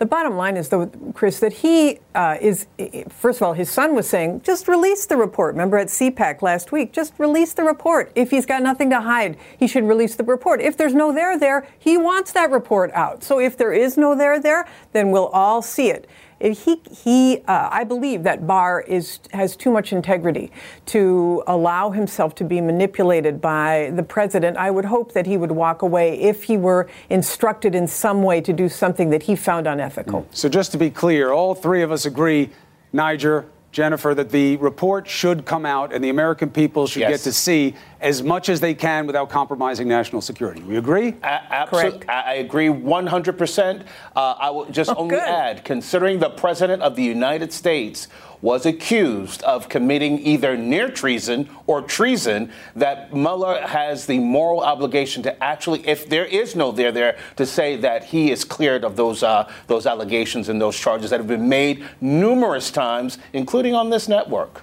[0.02, 2.66] The bottom line is, though, Chris, that he uh, is,
[3.08, 5.54] first of all, his son was saying, just release the report.
[5.54, 8.10] Remember at CPAC last week, just release the report.
[8.16, 10.60] If he's got nothing to hide, he should release the report.
[10.60, 13.22] If there's no there there, he wants that report out.
[13.22, 16.08] So if there is no there there, then we'll all see it
[16.42, 20.50] he, he uh, I believe that Barr is, has too much integrity
[20.86, 24.56] to allow himself to be manipulated by the president.
[24.56, 28.40] I would hope that he would walk away if he were instructed in some way
[28.40, 30.26] to do something that he found unethical.
[30.32, 32.50] So, just to be clear, all three of us agree,
[32.92, 37.10] Niger, Jennifer, that the report should come out and the American people should yes.
[37.10, 40.62] get to see as much as they can without compromising national security.
[40.62, 41.16] We agree?
[41.22, 42.06] absolutely.
[42.08, 43.86] I agree 100%.
[44.14, 45.22] Uh, I will just oh, only good.
[45.22, 48.08] add, considering the President of the United States
[48.42, 55.22] was accused of committing either near treason or treason, that Mueller has the moral obligation
[55.22, 58.96] to actually, if there is no there there, to say that he is cleared of
[58.96, 63.88] those uh, those allegations and those charges that have been made numerous times, including on
[63.90, 64.62] this network.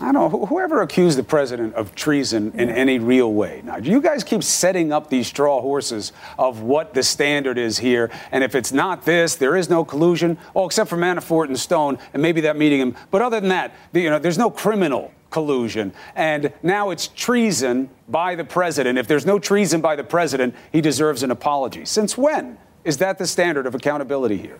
[0.00, 3.62] I don't know, whoever accused the president of treason in any real way.
[3.64, 7.78] Now, do you guys keep setting up these straw horses of what the standard is
[7.78, 8.10] here.
[8.30, 10.38] And if it's not this, there is no collusion.
[10.54, 12.96] Oh, except for Manafort and Stone, and maybe that meeting him.
[13.10, 15.92] But other than that, you know, there's no criminal collusion.
[16.14, 18.98] And now it's treason by the president.
[18.98, 21.84] If there's no treason by the president, he deserves an apology.
[21.84, 24.58] Since when is that the standard of accountability here?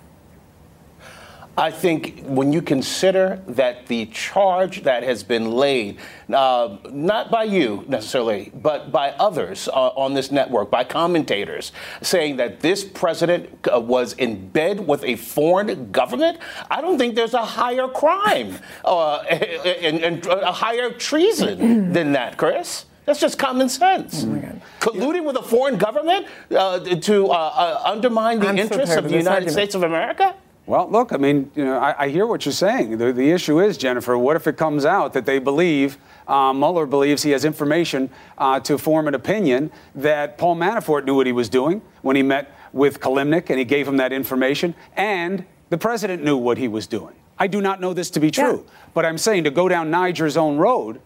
[1.56, 5.98] I think when you consider that the charge that has been laid,
[6.32, 12.36] uh, not by you necessarily, but by others uh, on this network, by commentators, saying
[12.36, 16.38] that this president uh, was in bed with a foreign government,
[16.70, 22.38] I don't think there's a higher crime uh, and, and, a higher treason than that,
[22.38, 22.86] Chris.
[23.04, 24.24] That's just common sense.
[24.24, 25.20] Oh Colluding yeah.
[25.20, 29.28] with a foreign government uh, to uh, undermine the I'm interests so of the United
[29.28, 29.52] argument.
[29.52, 30.34] States of America?
[30.64, 32.98] Well, look, I mean, you know, I, I hear what you're saying.
[32.98, 35.98] The, the, issue is, Jennifer, what if it comes out that they believe,
[36.28, 41.16] uh, Mueller believes he has information uh, to form an opinion that Paul Manafort knew
[41.16, 44.74] what he was doing when he met with Kilimnik and he gave him that information,
[44.96, 47.14] and the president knew what he was doing.
[47.38, 48.72] I do not know this to be true, yeah.
[48.94, 51.00] but I'm saying to go down Niger's own road,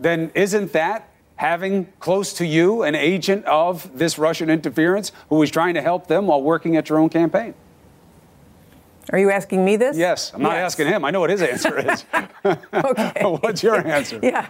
[0.00, 5.50] then isn't that having close to you an agent of this Russian interference who was
[5.50, 7.54] trying to help them while working at your own campaign?
[9.10, 9.96] Are you asking me this?
[9.96, 10.72] Yes, I'm not yes.
[10.72, 11.04] asking him.
[11.04, 12.04] I know what his answer is.
[12.44, 13.22] okay.
[13.22, 14.18] What's your answer?
[14.22, 14.48] Yeah.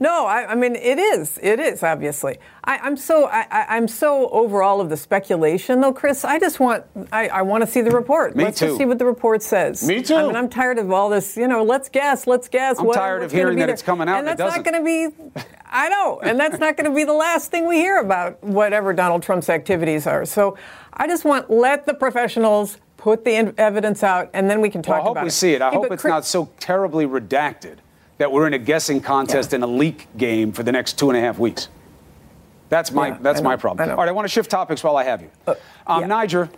[0.00, 1.38] No, I, I, mean it is.
[1.42, 2.38] It is obviously.
[2.62, 6.24] I, am so I, am so over all of the speculation, though, Chris.
[6.24, 8.36] I just want I, I want to see the report.
[8.36, 8.66] Me let's too.
[8.66, 9.86] just see what the report says.
[9.86, 10.14] Me too.
[10.14, 11.36] I mean, I'm tired of all this.
[11.36, 12.26] You know, let's guess.
[12.26, 12.78] Let's guess.
[12.78, 14.18] I'm what, tired of hearing that it's coming out.
[14.18, 15.42] And that's not going to be.
[15.70, 18.94] I know, and that's not going to be the last thing we hear about whatever
[18.94, 20.24] Donald Trump's activities are.
[20.24, 20.56] So,
[20.94, 24.96] I just want let the professionals put the evidence out, and then we can talk
[24.96, 25.32] well, I hope about we it.
[25.32, 25.62] see it.
[25.62, 27.78] I yeah, hope it's Chris, not so terribly redacted
[28.18, 29.56] that we're in a guessing contest yeah.
[29.56, 31.68] and a leak game for the next two and a half weeks.
[32.68, 33.88] That's my yeah, that's my problem.
[33.88, 35.30] All right, I want to shift topics while I have you.
[35.46, 35.54] Uh,
[35.86, 36.06] um, yeah.
[36.08, 36.50] Niger,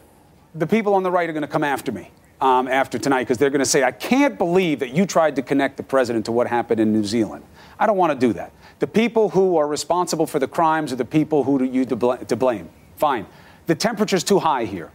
[0.56, 3.38] the people on the right are going to come after me um, after tonight because
[3.38, 6.32] they're going to say, I can't believe that you tried to connect the president to
[6.32, 7.44] what happened in New Zealand.
[7.78, 8.52] I don't want to do that.
[8.80, 12.14] The people who are responsible for the crimes are the people who you to, bl-
[12.14, 12.70] to blame.
[12.96, 13.26] Fine.
[13.66, 14.90] The temperature's too high here.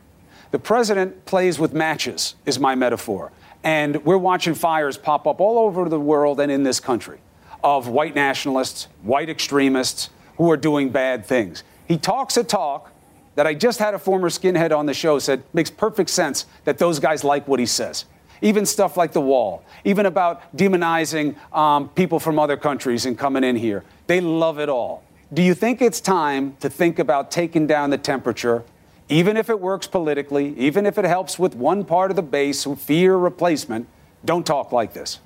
[0.56, 3.34] The president plays with matches, is my metaphor.
[3.62, 7.20] And we're watching fires pop up all over the world and in this country
[7.62, 11.66] of white nationalists, white extremists who are doing bad things.
[11.90, 12.90] He talks a talk
[13.36, 16.78] that I just had a former skinhead on the show said makes perfect sense that
[16.78, 18.06] those guys like what he says.
[18.42, 23.44] Even stuff like the wall, even about demonizing um, people from other countries and coming
[23.44, 23.84] in here.
[24.08, 25.04] They love it all.
[25.34, 28.64] Do you think it's time to think about taking down the temperature
[29.10, 32.64] even if it works politically, even if it helps with one part of the base
[32.64, 33.88] who fear replacement,
[34.24, 35.20] don't talk like this.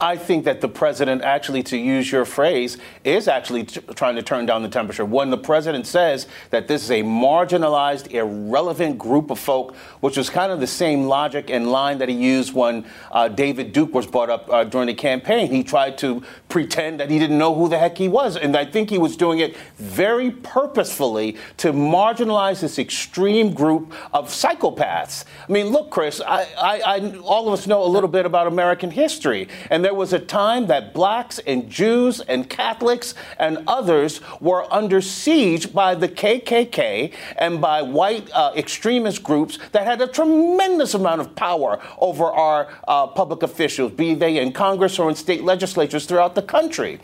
[0.00, 4.22] I think that the president, actually, to use your phrase, is actually t- trying to
[4.22, 5.04] turn down the temperature.
[5.04, 10.28] When the president says that this is a marginalized, irrelevant group of folk, which was
[10.30, 14.06] kind of the same logic and line that he used when uh, David Duke was
[14.06, 15.50] brought up uh, during the campaign.
[15.50, 18.36] He tried to pretend that he didn't know who the heck he was.
[18.36, 24.28] And I think he was doing it very purposefully to marginalize this extreme group of
[24.28, 25.24] psychopaths.
[25.48, 28.46] I mean, look, Chris, I, I, I, all of us know a little bit about
[28.46, 29.48] American history.
[29.70, 35.02] And there was a time that blacks and Jews and Catholics and others were under
[35.02, 41.20] siege by the KKK and by white uh, extremist groups that had a tremendous amount
[41.20, 46.06] of power over our uh, public officials, be they in Congress or in state legislatures
[46.06, 46.98] throughout the country.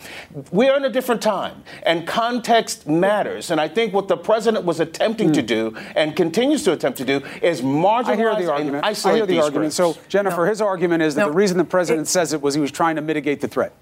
[0.51, 3.51] We're in a different time, and context matters.
[3.51, 5.35] And I think what the president was attempting mm.
[5.35, 8.85] to do and continues to attempt to do is marginalize I hear the argument.
[8.85, 9.77] I hear the argument.
[9.77, 9.77] Groups.
[9.77, 10.51] So, Jennifer, no.
[10.51, 11.29] his argument is that no.
[11.29, 13.73] the reason the president it, says it was he was trying to mitigate the threat.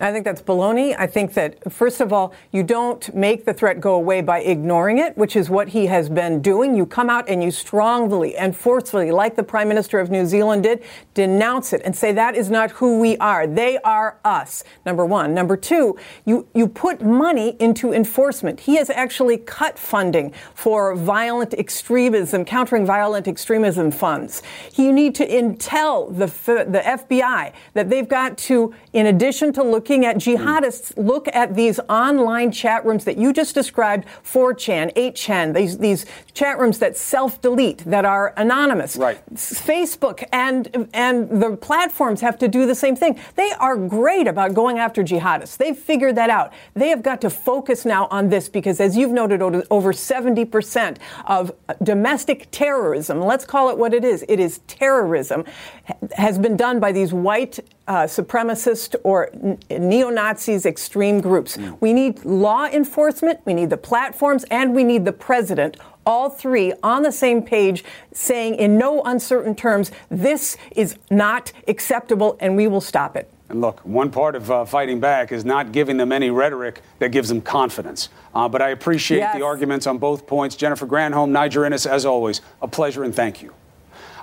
[0.00, 0.94] I think that's baloney.
[0.96, 4.98] I think that, first of all, you don't make the threat go away by ignoring
[4.98, 6.76] it, which is what he has been doing.
[6.76, 10.62] You come out and you strongly and forcefully, like the Prime Minister of New Zealand
[10.62, 10.84] did,
[11.14, 13.46] denounce it and say that is not who we are.
[13.46, 15.34] They are us, number one.
[15.34, 18.60] Number two, you, you put money into enforcement.
[18.60, 24.42] He has actually cut funding for violent extremism, countering violent extremism funds.
[24.74, 29.87] You need to tell the, the FBI that they've got to, in addition to look
[29.88, 35.54] looking at jihadists look at these online chat rooms that you just described 4chan, 8chan,
[35.54, 38.98] these, these chat rooms that self delete, that are anonymous.
[38.98, 39.18] Right.
[39.34, 43.18] Facebook and, and the platforms have to do the same thing.
[43.36, 45.56] They are great about going after jihadists.
[45.56, 46.52] They've figured that out.
[46.74, 51.50] They have got to focus now on this because, as you've noted, over 70% of
[51.82, 55.44] domestic terrorism, let's call it what it is, it is terrorism,
[56.14, 59.30] has been done by these white uh, supremacist or
[59.70, 61.56] neo Nazis, extreme groups.
[61.56, 61.78] Mm.
[61.80, 66.72] We need law enforcement, we need the platforms, and we need the president all three
[66.82, 72.66] on the same page saying in no uncertain terms, this is not acceptable and we
[72.66, 73.30] will stop it.
[73.50, 77.12] And look, one part of uh, fighting back is not giving them any rhetoric that
[77.12, 78.08] gives them confidence.
[78.34, 79.36] Uh, but I appreciate yes.
[79.36, 80.56] the arguments on both points.
[80.56, 83.52] Jennifer Granholm, Niger Innis, as always, a pleasure and thank you.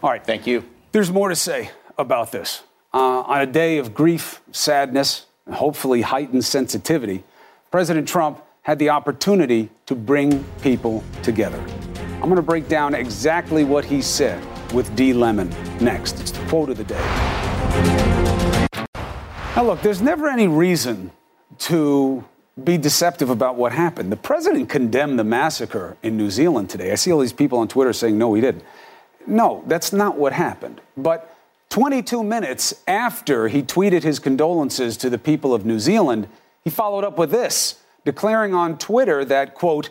[0.01, 0.25] All right.
[0.25, 0.65] Thank you.
[0.91, 2.63] There's more to say about this.
[2.95, 7.25] Uh, on a day of grief, sadness, and hopefully heightened sensitivity,
[7.69, 11.59] President Trump had the opportunity to bring people together.
[12.13, 14.41] I'm going to break down exactly what he said
[14.73, 15.11] with D.
[15.11, 16.21] Lemon next.
[16.21, 17.01] It's the quote of the day.
[19.57, 21.11] Now, look, there's never any reason
[21.57, 22.23] to
[22.63, 24.09] be deceptive about what happened.
[24.09, 26.93] The president condemned the massacre in New Zealand today.
[26.93, 28.63] I see all these people on Twitter saying, no, he didn't.
[29.27, 30.79] No, that's not what happened.
[30.95, 31.34] But
[31.75, 36.25] 22 minutes after he tweeted his condolences to the people of New Zealand,
[36.63, 39.89] he followed up with this, declaring on Twitter that, quote,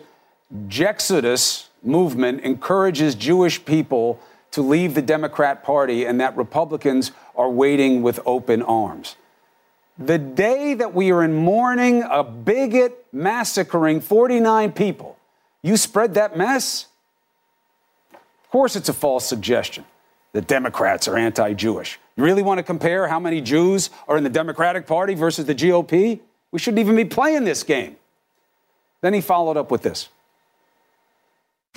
[0.66, 4.18] Jexodus movement encourages Jewish people
[4.52, 9.16] to leave the Democrat Party and that Republicans are waiting with open arms.
[9.98, 15.18] The day that we are in mourning a bigot massacring 49 people,
[15.60, 16.86] you spread that mess?
[18.14, 19.84] Of course, it's a false suggestion.
[20.34, 21.98] The Democrats are anti Jewish.
[22.16, 25.54] You really want to compare how many Jews are in the Democratic Party versus the
[25.54, 26.20] GOP?
[26.50, 27.96] We shouldn't even be playing this game.
[29.00, 30.08] Then he followed up with this.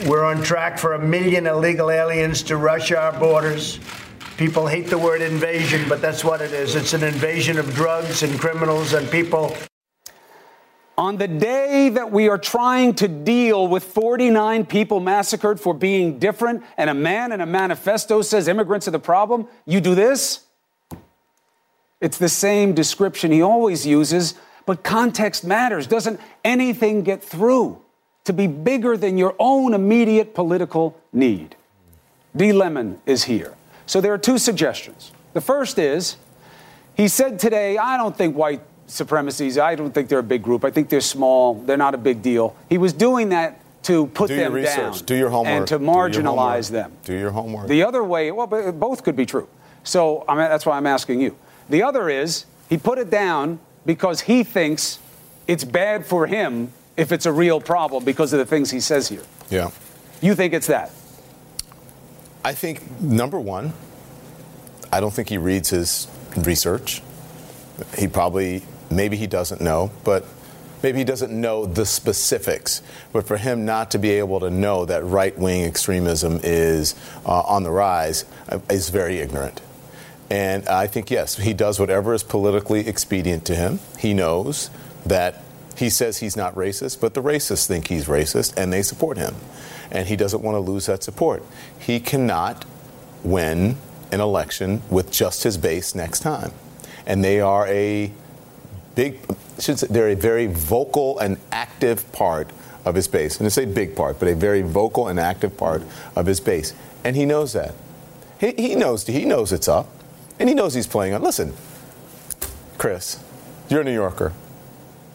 [0.08, 3.80] We're on track for a million illegal aliens to rush our borders.
[4.38, 6.76] People hate the word invasion, but that's what it is.
[6.76, 9.56] It's an invasion of drugs and criminals and people.
[10.98, 16.18] On the day that we are trying to deal with 49 people massacred for being
[16.18, 20.46] different, and a man in a manifesto says immigrants are the problem, you do this?
[22.02, 24.34] It's the same description he always uses,
[24.66, 25.86] but context matters.
[25.86, 27.80] Doesn't anything get through
[28.24, 31.56] to be bigger than your own immediate political need?
[32.36, 32.52] D.
[32.54, 33.56] Lemon is here.
[33.86, 35.12] So there are two suggestions.
[35.34, 36.18] The first is
[36.96, 40.64] he said today, I don't think white supremacies, I don't think they're a big group.
[40.66, 41.56] I think they're small.
[41.56, 42.56] They're not a big deal.
[42.70, 44.98] He was doing that to put Do them your research.
[45.00, 45.54] down Do your homework.
[45.58, 46.66] and to marginalize homework.
[46.68, 46.92] them.
[47.04, 47.68] Do your homework.
[47.68, 49.48] The other way, well, both could be true.
[49.84, 51.38] So I mean, that's why I'm asking you.
[51.70, 55.00] The other is he put it down because he thinks
[55.48, 59.08] it's bad for him if it's a real problem because of the things he says
[59.10, 59.24] here.
[59.50, 59.70] yeah.
[60.20, 60.90] You think it's that?
[62.44, 63.72] I think number one,
[64.92, 66.08] I don't think he reads his
[66.38, 67.02] research.
[67.98, 70.26] He probably, maybe he doesn't know, but
[70.84, 72.82] maybe he doesn't know the specifics.
[73.12, 77.42] But for him not to be able to know that right wing extremism is uh,
[77.42, 79.62] on the rise uh, is very ignorant.
[80.30, 83.80] And I think, yes, he does whatever is politically expedient to him.
[83.98, 84.70] He knows
[85.06, 85.42] that
[85.78, 89.36] he says he's not racist, but the racists think he's racist and they support him.
[89.92, 91.44] And he doesn't want to lose that support.
[91.80, 92.66] He cannot
[93.24, 93.78] win
[94.12, 96.52] an election with just his base next time.
[97.06, 98.12] And they are a
[98.98, 99.20] big,
[99.60, 102.50] should say, they're a very vocal and active part
[102.84, 103.38] of his base.
[103.38, 105.84] And I say big part, but a very vocal and active part
[106.16, 106.74] of his base.
[107.04, 107.76] And he knows that.
[108.40, 109.88] He, he knows he knows it's up.
[110.40, 111.22] And he knows he's playing on.
[111.22, 111.54] Listen,
[112.78, 113.24] Chris,
[113.70, 114.34] you're a New Yorker.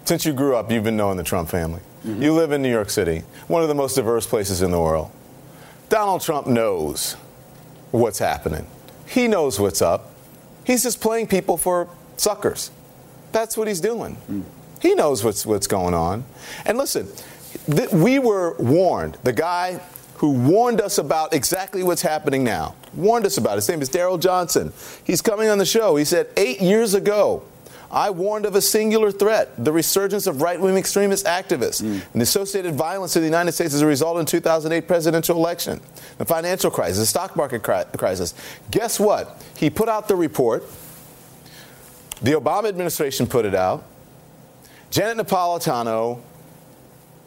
[0.04, 1.80] Since you grew up, you've been knowing the Trump family.
[2.06, 2.22] Mm-hmm.
[2.22, 5.10] You live in New York City, one of the most diverse places in the world.
[5.88, 7.14] Donald Trump knows
[7.90, 8.66] what's happening.
[9.06, 10.12] He knows what's up.
[10.64, 12.70] He's just playing people for suckers.
[13.32, 14.16] That's what he's doing.
[14.80, 16.24] He knows what's what's going on.
[16.66, 17.08] And listen,
[17.66, 19.18] th- we were warned.
[19.22, 19.80] The guy
[20.16, 23.52] who warned us about exactly what's happening now warned us about.
[23.52, 23.56] it.
[23.56, 24.72] His name is Daryl Johnson.
[25.04, 25.96] He's coming on the show.
[25.96, 27.44] He said eight years ago.
[27.90, 32.02] I warned of a singular threat, the resurgence of right-wing extremist activists mm.
[32.14, 35.78] and associated violence in the United States as a result of the 2008 presidential election,
[36.16, 38.32] the financial crisis, the stock market cri- crisis.
[38.70, 39.44] Guess what?
[39.58, 40.64] He put out the report.
[42.22, 43.84] The Obama administration put it out.
[44.90, 46.20] Janet Napolitano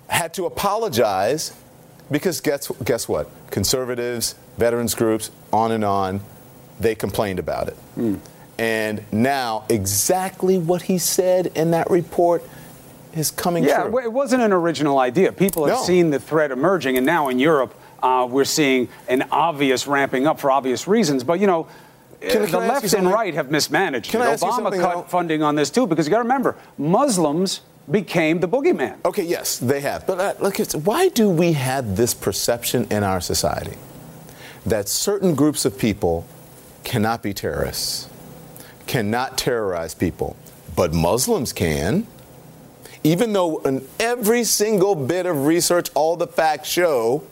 [0.08, 1.54] had to apologize
[2.12, 3.30] because guess, guess what?
[3.50, 6.22] Conservatives, veterans groups, on and on,
[6.80, 7.78] they complained about it.
[8.58, 12.43] And now, exactly what he said in that report
[13.14, 13.91] is coming Yeah, true.
[13.91, 15.32] well, it wasn't an original idea.
[15.32, 15.84] People have No.
[15.84, 17.74] seen the threat emerging, and now in Europe,
[18.04, 21.24] uh, we're seeing an obvious ramping up for obvious reasons.
[21.24, 21.68] But you know,
[22.22, 24.11] Can- can the I ask you left and right have mismanaged.
[24.11, 24.39] Can it.
[24.39, 28.97] Obama cut funding on this too, because you got to remember, Muslims became the boogeyman.
[29.05, 30.07] Okay, yes, they have.
[30.07, 33.78] But uh, look, it's, why do we have this perception in our society
[34.66, 36.26] that certain groups of people
[36.84, 38.09] cannot be terrorists,
[38.88, 40.36] cannot terrorize people,
[40.76, 42.07] but Muslims can?
[43.03, 47.24] Even though in every single bit of research, all the facts show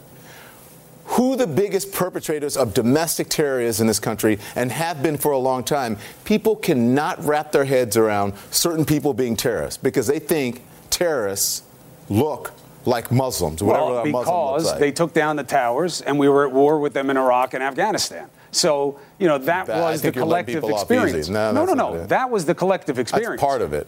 [1.05, 5.31] who the biggest perpetrators of domestic terror is in this country and have been for
[5.31, 10.19] a long time, people cannot wrap their heads around certain people being terrorists because they
[10.19, 11.63] think terrorists
[12.09, 12.53] look
[12.85, 14.79] like Muslims, whatever Well, a Muslim because like.
[14.79, 17.63] they took down the towers, and we were at war with them in Iraq and
[17.63, 18.27] Afghanistan.
[18.51, 21.29] So you know that That- was the think you're letting collective experience.
[21.29, 22.05] No, no, no, no.
[22.05, 23.39] That was the collective experience.
[23.41, 23.87] That's part of it.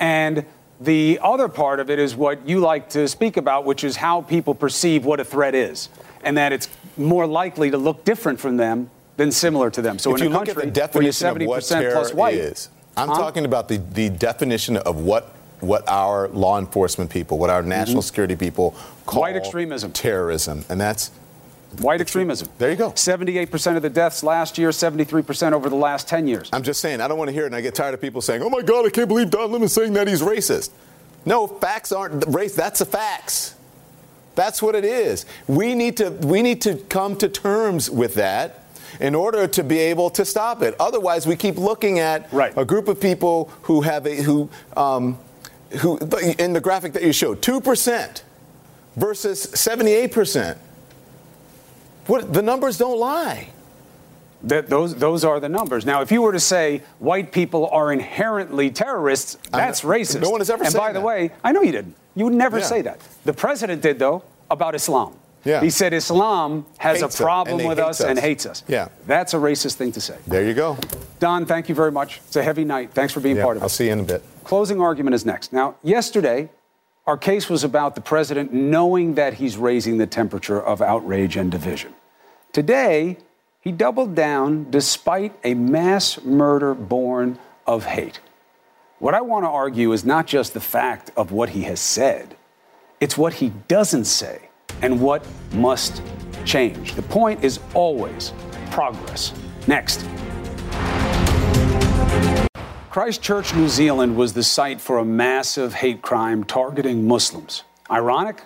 [0.00, 0.44] And
[0.80, 4.22] the other part of it is what you like to speak about, which is how
[4.22, 5.88] people perceive what a threat is,
[6.22, 9.98] and that it's more likely to look different from them than similar to them.
[9.98, 12.14] So if in you a look country at the definition of what 70% terror plus
[12.14, 13.14] white, is, I'm Huh?
[13.16, 18.02] talking about the, the definition of what what our law enforcement people, what our national
[18.02, 18.72] security people
[19.06, 19.32] call Mm-hmm.
[19.32, 19.92] White extremism.
[19.92, 21.12] terrorism, and that's
[21.78, 22.48] white extremism.
[22.58, 22.90] There you go.
[22.90, 26.50] 78% of the deaths last year, 73% over the last 10 years.
[26.52, 28.20] I'm just saying, I don't want to hear it, and I get tired of people
[28.20, 30.70] saying, oh my God, I can't believe Don Lemon saying that he's racist.
[31.24, 32.56] No, facts aren't race.
[32.56, 33.54] That's the facts.
[34.34, 35.26] That's what it is.
[35.46, 38.60] We need to we need to come to terms with that
[39.00, 40.74] in order to be able to stop it.
[40.78, 42.52] Otherwise, we keep looking at Right.
[42.56, 45.18] a group of people who have a who um,
[45.80, 45.98] who
[46.38, 48.24] in the graphic that you showed, two percent
[48.96, 50.58] versus seventy-eight percent.
[52.06, 53.48] What the numbers don't lie.
[54.44, 55.86] That those those are the numbers.
[55.86, 60.20] Now, if you were to say white people are inherently terrorists, that's racist.
[60.20, 61.94] No one has ever And by the way, I know you didn't.
[62.14, 62.64] You would never Yeah.
[62.64, 63.00] say that.
[63.24, 65.14] The president did though about Islam.
[65.44, 65.60] Yeah.
[65.60, 68.62] He said Islam has Hates a problem with hate us, and hates us.
[68.68, 68.88] Yeah.
[69.06, 70.14] That's a racist thing to say.
[70.26, 70.78] There you go.
[71.18, 72.20] Don, thank you very much.
[72.26, 72.90] It's a heavy night.
[72.94, 73.64] Thanks for being Yeah, part of it.
[73.64, 74.22] I'll see you in a bit.
[74.44, 75.52] Closing argument is next.
[75.52, 76.48] Now, yesterday,
[77.08, 81.50] our case was about the president knowing that he's raising the temperature of outrage and
[81.50, 81.92] division.
[82.52, 83.16] Today,
[83.60, 88.20] he doubled down despite a mass murder born of hate.
[89.02, 92.36] What I want to argue is not just the fact of what he has said,
[93.00, 94.48] it's what he doesn't say
[94.80, 96.00] and what must
[96.44, 96.94] change.
[96.94, 98.32] The point is always
[98.70, 99.32] progress.
[99.66, 100.06] Next.
[102.90, 107.64] Christchurch, New Zealand was the site for a massive hate crime targeting Muslims.
[107.90, 108.44] Ironic?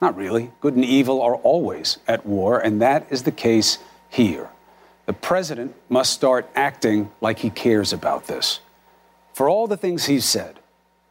[0.00, 0.52] Not really.
[0.60, 3.78] Good and evil are always at war, and that is the case
[4.08, 4.48] here.
[5.06, 8.60] The president must start acting like he cares about this.
[9.32, 10.60] For all the things he's said,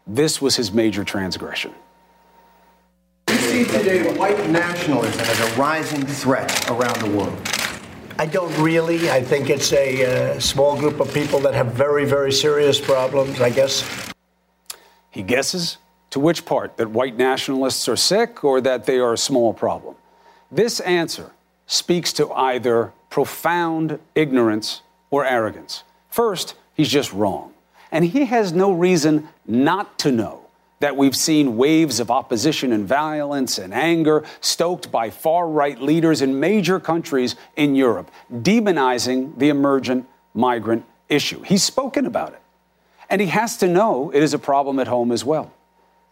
[0.05, 1.73] this was his major transgression.
[3.27, 7.37] We see today white nationalism as a rising threat around the world.
[8.19, 9.09] I don't really.
[9.09, 13.41] I think it's a uh, small group of people that have very, very serious problems.
[13.41, 13.83] I guess
[15.09, 15.77] He guesses
[16.11, 19.95] to which part that white nationalists are sick or that they are a small problem.
[20.51, 21.31] This answer
[21.65, 25.83] speaks to either profound ignorance or arrogance.
[26.09, 27.50] First, he's just wrong.
[27.91, 30.41] And he has no reason not to know
[30.79, 36.21] that we've seen waves of opposition and violence and anger stoked by far right leaders
[36.21, 41.41] in major countries in Europe, demonizing the emergent migrant issue.
[41.43, 42.41] He's spoken about it.
[43.09, 45.53] And he has to know it is a problem at home as well.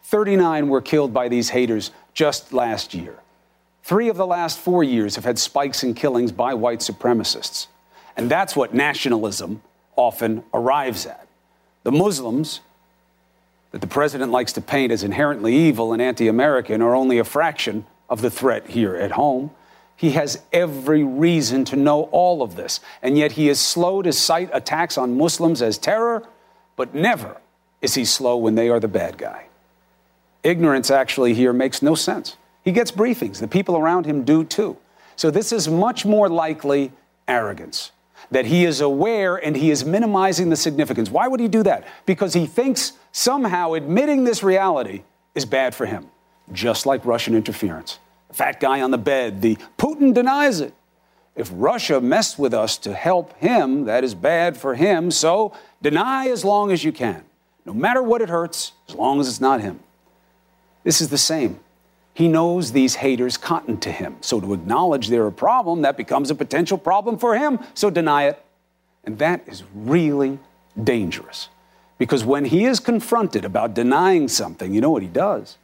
[0.04, 3.16] 39 were killed by these haters just last year.
[3.84, 7.68] Three of the last four years have had spikes in killings by white supremacists.
[8.18, 9.62] And that's what nationalism
[9.96, 11.29] often arrives at.
[11.84, 12.62] The Muslims
[13.72, 17.24] that the president likes to paint as inherently evil and anti American are only a
[17.24, 19.52] fraction of the threat here at home.
[19.96, 24.14] He has every reason to know all of this, and yet he is slow to
[24.14, 26.24] cite attacks on Muslims as terror,
[26.76, 27.38] but never
[27.82, 29.48] is he slow when they are the bad guy.
[30.42, 32.38] Ignorance actually here makes no sense.
[32.64, 34.78] He gets briefings, the people around him do too.
[35.16, 36.94] So this is much more likely
[37.28, 37.92] arrogance
[38.32, 41.10] that he is aware and he is minimizing the significance.
[41.10, 41.88] Why would he do that?
[42.06, 45.04] Because he thinks somehow admitting this reality
[45.36, 46.08] is bad for him,
[46.52, 48.00] just like Russian interference.
[48.30, 50.74] The fat guy on the bed, the Putin denies it.
[51.36, 55.10] If Russia messed with us to help him, that is bad for him.
[55.10, 57.24] So deny as long as you can,
[57.66, 59.80] no matter what it hurts, as long as it's not him.
[60.84, 61.60] This is the same.
[62.20, 64.18] He knows these haters cotton to him.
[64.20, 67.60] So to acknowledge they're a problem, that becomes a potential problem for him.
[67.74, 68.44] So deny it.
[69.06, 70.38] And that is really
[70.84, 71.48] dangerous.
[71.98, 75.58] Because when he is confronted about denying something, you know what he does?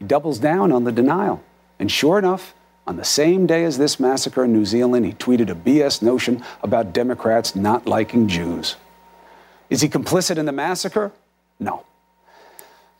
[0.00, 1.44] He doubles down on the denial.
[1.78, 2.54] And sure enough,
[2.88, 6.42] on the same day as this massacre in New Zealand, he tweeted a BS notion
[6.60, 8.74] about Democrats not liking Jews.
[9.68, 11.12] Is he complicit in the massacre?
[11.60, 11.84] No.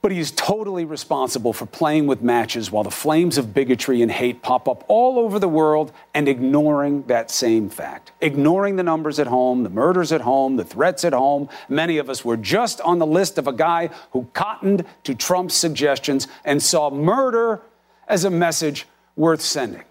[0.03, 4.11] But he is totally responsible for playing with matches while the flames of bigotry and
[4.11, 8.13] hate pop up all over the world and ignoring that same fact.
[8.23, 11.51] Ignoring the numbers at home, the murders at home, the threats at home.
[11.69, 15.55] Many of us were just on the list of a guy who cottoned to Trump's
[15.55, 17.61] suggestions and saw murder
[18.09, 18.87] as a message
[19.17, 19.85] worth sending.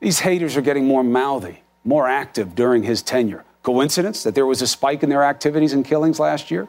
[0.00, 3.44] These haters are getting more mouthy, more active during his tenure.
[3.62, 6.66] Coincidence that there was a spike in their activities and killings last year?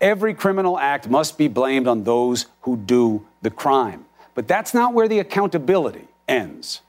[0.00, 4.04] Every criminal act must be blamed on those who do the crime.
[4.34, 6.82] But that's not where the accountability ends.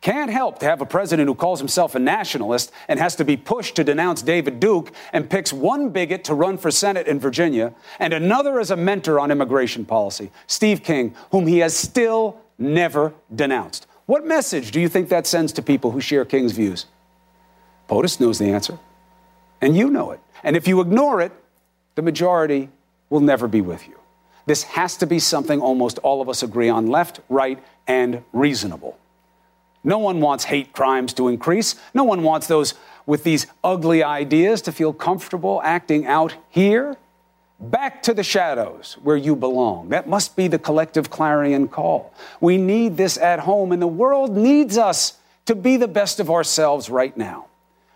[0.00, 3.38] Can't help to have a president who calls himself a nationalist and has to be
[3.38, 7.72] pushed to denounce David Duke and picks one bigot to run for Senate in Virginia
[7.98, 13.14] and another as a mentor on immigration policy, Steve King, whom he has still never
[13.34, 13.86] denounced.
[14.04, 16.84] What message do you think that sends to people who share King's views?
[17.88, 18.78] POTUS knows the answer,
[19.62, 20.20] and you know it.
[20.42, 21.32] And if you ignore it,
[21.94, 22.68] the majority
[23.10, 23.98] will never be with you.
[24.46, 28.98] This has to be something almost all of us agree on left, right, and reasonable.
[29.82, 31.76] No one wants hate crimes to increase.
[31.92, 32.74] No one wants those
[33.06, 36.96] with these ugly ideas to feel comfortable acting out here.
[37.60, 39.90] Back to the shadows where you belong.
[39.90, 42.12] That must be the collective clarion call.
[42.40, 46.30] We need this at home, and the world needs us to be the best of
[46.30, 47.46] ourselves right now.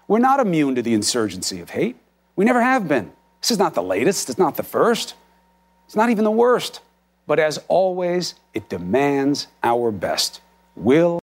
[0.06, 1.96] We're not immune to the insurgency of hate.
[2.36, 3.12] We never have been.
[3.40, 5.14] This is not the latest, it's not the first,
[5.86, 6.80] it's not even the worst.
[7.26, 10.40] But as always, it demands our best.
[10.74, 11.20] Will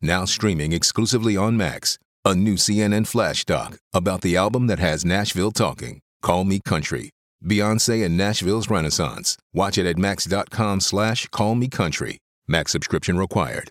[0.00, 5.04] now streaming exclusively on Max, a new CNN flash doc about the album that has
[5.04, 7.10] Nashville talking, Call Me Country,
[7.44, 9.36] Beyonce and Nashville's Renaissance.
[9.52, 12.16] Watch it at max.com slash callmecountry.
[12.48, 13.70] Max subscription required.